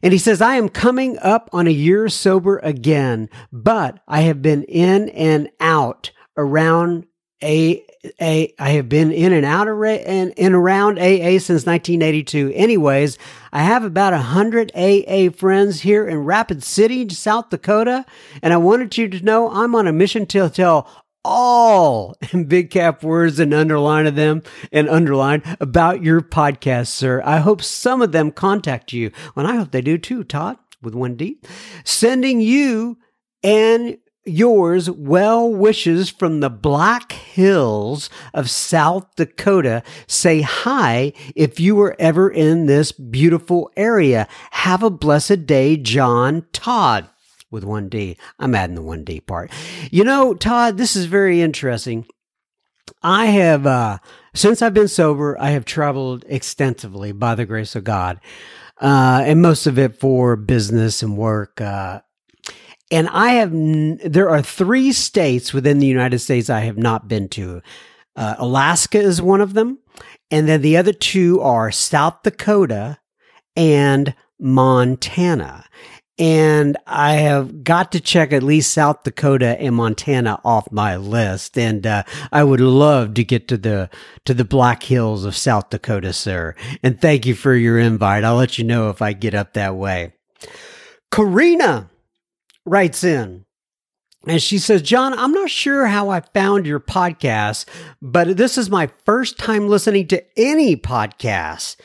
[0.03, 4.43] And he says, I am coming up on a year sober again, but I have
[4.43, 7.07] been in and out around
[7.43, 7.85] a
[8.21, 12.53] a, I have been in and out of and in around AA since 1982.
[12.55, 13.19] Anyways,
[13.53, 18.05] I have about a hundred AA friends here in Rapid City, South Dakota,
[18.43, 20.87] and I wanted you to know I'm on a mission to tell
[21.25, 27.23] all in big cap words and underline of them and underline about your podcast, sir.
[27.25, 29.11] I hope some of them contact you.
[29.37, 31.41] And I hope they do too, Todd, with one D.
[31.85, 32.99] Sending you
[33.43, 39.83] and yours well wishes from the Black Hills of South Dakota.
[40.07, 44.27] Say hi if you were ever in this beautiful area.
[44.53, 47.09] Have a blessed day, John Todd.
[47.51, 48.17] With 1D.
[48.39, 49.51] I'm adding the 1D part.
[49.91, 52.07] You know, Todd, this is very interesting.
[53.03, 53.99] I have, uh,
[54.35, 58.21] since I've been sober, I have traveled extensively by the grace of God,
[58.81, 61.61] uh, and most of it for business and work.
[61.61, 62.01] Uh,
[62.91, 67.09] and I have, n- there are three states within the United States I have not
[67.09, 67.63] been to.
[68.17, 69.79] Uh, Alaska is one of them.
[70.31, 72.99] And then the other two are South Dakota
[73.57, 75.65] and Montana.
[76.17, 81.59] And I have got to check at least South Dakota and Montana off my list.
[81.59, 83.91] And uh, I would love to get to the
[84.25, 86.55] to the Black Hills of South Dakota, sir.
[86.85, 88.23] And thank you for your invite.
[88.23, 90.13] I'll let you know if I get up that way.
[91.11, 91.91] Karina
[92.65, 93.45] writes in
[94.27, 97.67] and she says, John, I'm not sure how I found your podcast,
[98.01, 101.77] but this is my first time listening to any podcast.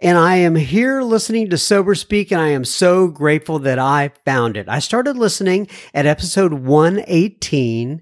[0.00, 4.12] And I am here listening to Sober Speak, and I am so grateful that I
[4.24, 4.68] found it.
[4.68, 8.00] I started listening at episode 118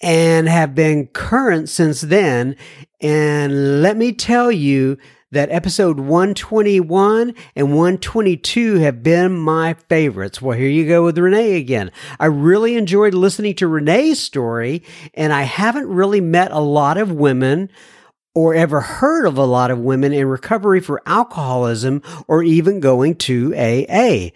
[0.00, 2.56] and have been current since then.
[3.02, 4.96] And let me tell you,
[5.32, 10.40] that episode 121 and 122 have been my favorites.
[10.40, 11.90] Well, here you go with Renee again.
[12.18, 14.82] I really enjoyed listening to Renee's story,
[15.12, 17.70] and I haven't really met a lot of women
[18.36, 23.14] or ever heard of a lot of women in recovery for alcoholism or even going
[23.14, 24.28] to AA.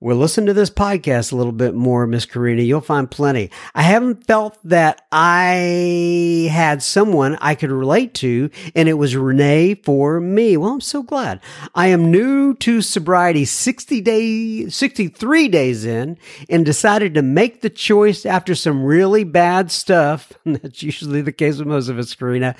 [0.00, 2.62] Well, listen to this podcast a little bit more, Miss Karina.
[2.62, 3.50] You'll find plenty.
[3.74, 9.74] I haven't felt that I had someone I could relate to, and it was Renee
[9.74, 10.56] for me.
[10.56, 11.40] Well, I'm so glad.
[11.74, 16.16] I am new to sobriety 60 days, 63 days in,
[16.48, 20.32] and decided to make the choice after some really bad stuff.
[20.44, 22.54] That's usually the case with most of us, Karina.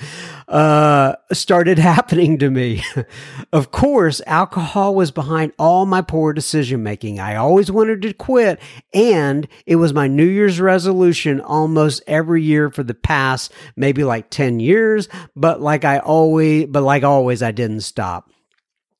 [0.49, 2.83] Uh, started happening to me.
[3.53, 7.17] of course, alcohol was behind all my poor decision making.
[7.29, 8.59] I always wanted to quit,
[8.91, 14.31] and it was my New Year's resolution almost every year for the past maybe like
[14.31, 18.31] 10 years, but like I always but like always I didn't stop.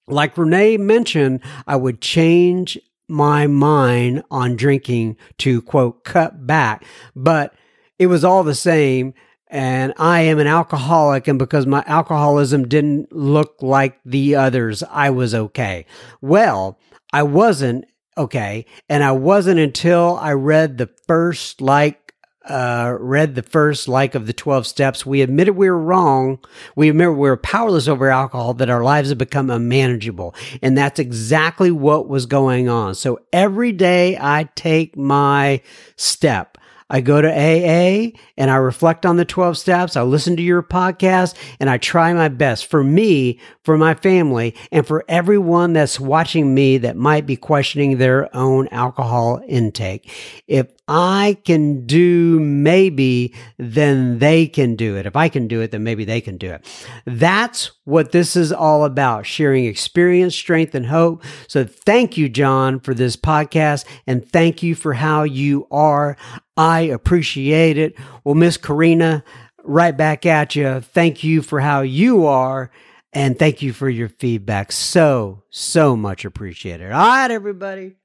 [0.08, 2.78] Like Renee mentioned, I would change
[3.08, 7.56] my mind on drinking to quote cut back, but
[7.98, 9.16] it was all the same
[9.48, 15.10] and I am an alcoholic, and because my alcoholism didn't look like the others, I
[15.10, 15.88] was okay.
[16.22, 16.78] Well,
[17.12, 17.86] I wasn't,
[18.18, 18.66] okay.
[18.88, 22.10] And I wasn't until I read the first like
[22.50, 25.06] uh, read the first like of the 12 steps.
[25.06, 26.40] We admitted we were wrong.
[26.76, 30.34] We admitted we were powerless over alcohol, that our lives had become unmanageable.
[30.62, 32.96] And that's exactly what was going on.
[32.96, 35.62] So every day I take my
[35.96, 36.49] step.
[36.90, 39.96] I go to AA and I reflect on the 12 steps.
[39.96, 44.56] I listen to your podcast and I try my best for me, for my family,
[44.72, 50.10] and for everyone that's watching me that might be questioning their own alcohol intake.
[50.48, 55.06] If I can do maybe, then they can do it.
[55.06, 56.66] If I can do it, then maybe they can do it.
[57.06, 61.24] That's what this is all about sharing experience, strength, and hope.
[61.48, 66.18] So thank you, John, for this podcast and thank you for how you are.
[66.58, 67.96] I appreciate it.
[68.24, 69.24] Well, Miss Karina,
[69.64, 70.80] right back at you.
[70.80, 72.72] Thank you for how you are.
[73.14, 74.72] And thank you for your feedback.
[74.72, 76.92] So, so much appreciated.
[76.92, 77.98] All right, everybody.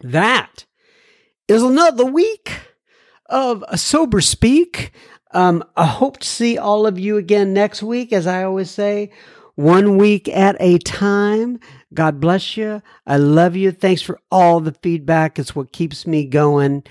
[0.00, 0.64] That
[1.52, 2.50] is another week
[3.26, 4.92] of a Sober Speak.
[5.32, 8.12] Um, I hope to see all of you again next week.
[8.12, 9.10] As I always say,
[9.54, 11.60] one week at a time.
[11.92, 12.82] God bless you.
[13.06, 13.70] I love you.
[13.70, 15.38] Thanks for all the feedback.
[15.38, 16.84] It's what keeps me going.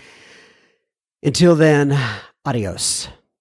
[1.24, 1.98] Until then,
[2.46, 3.08] adios.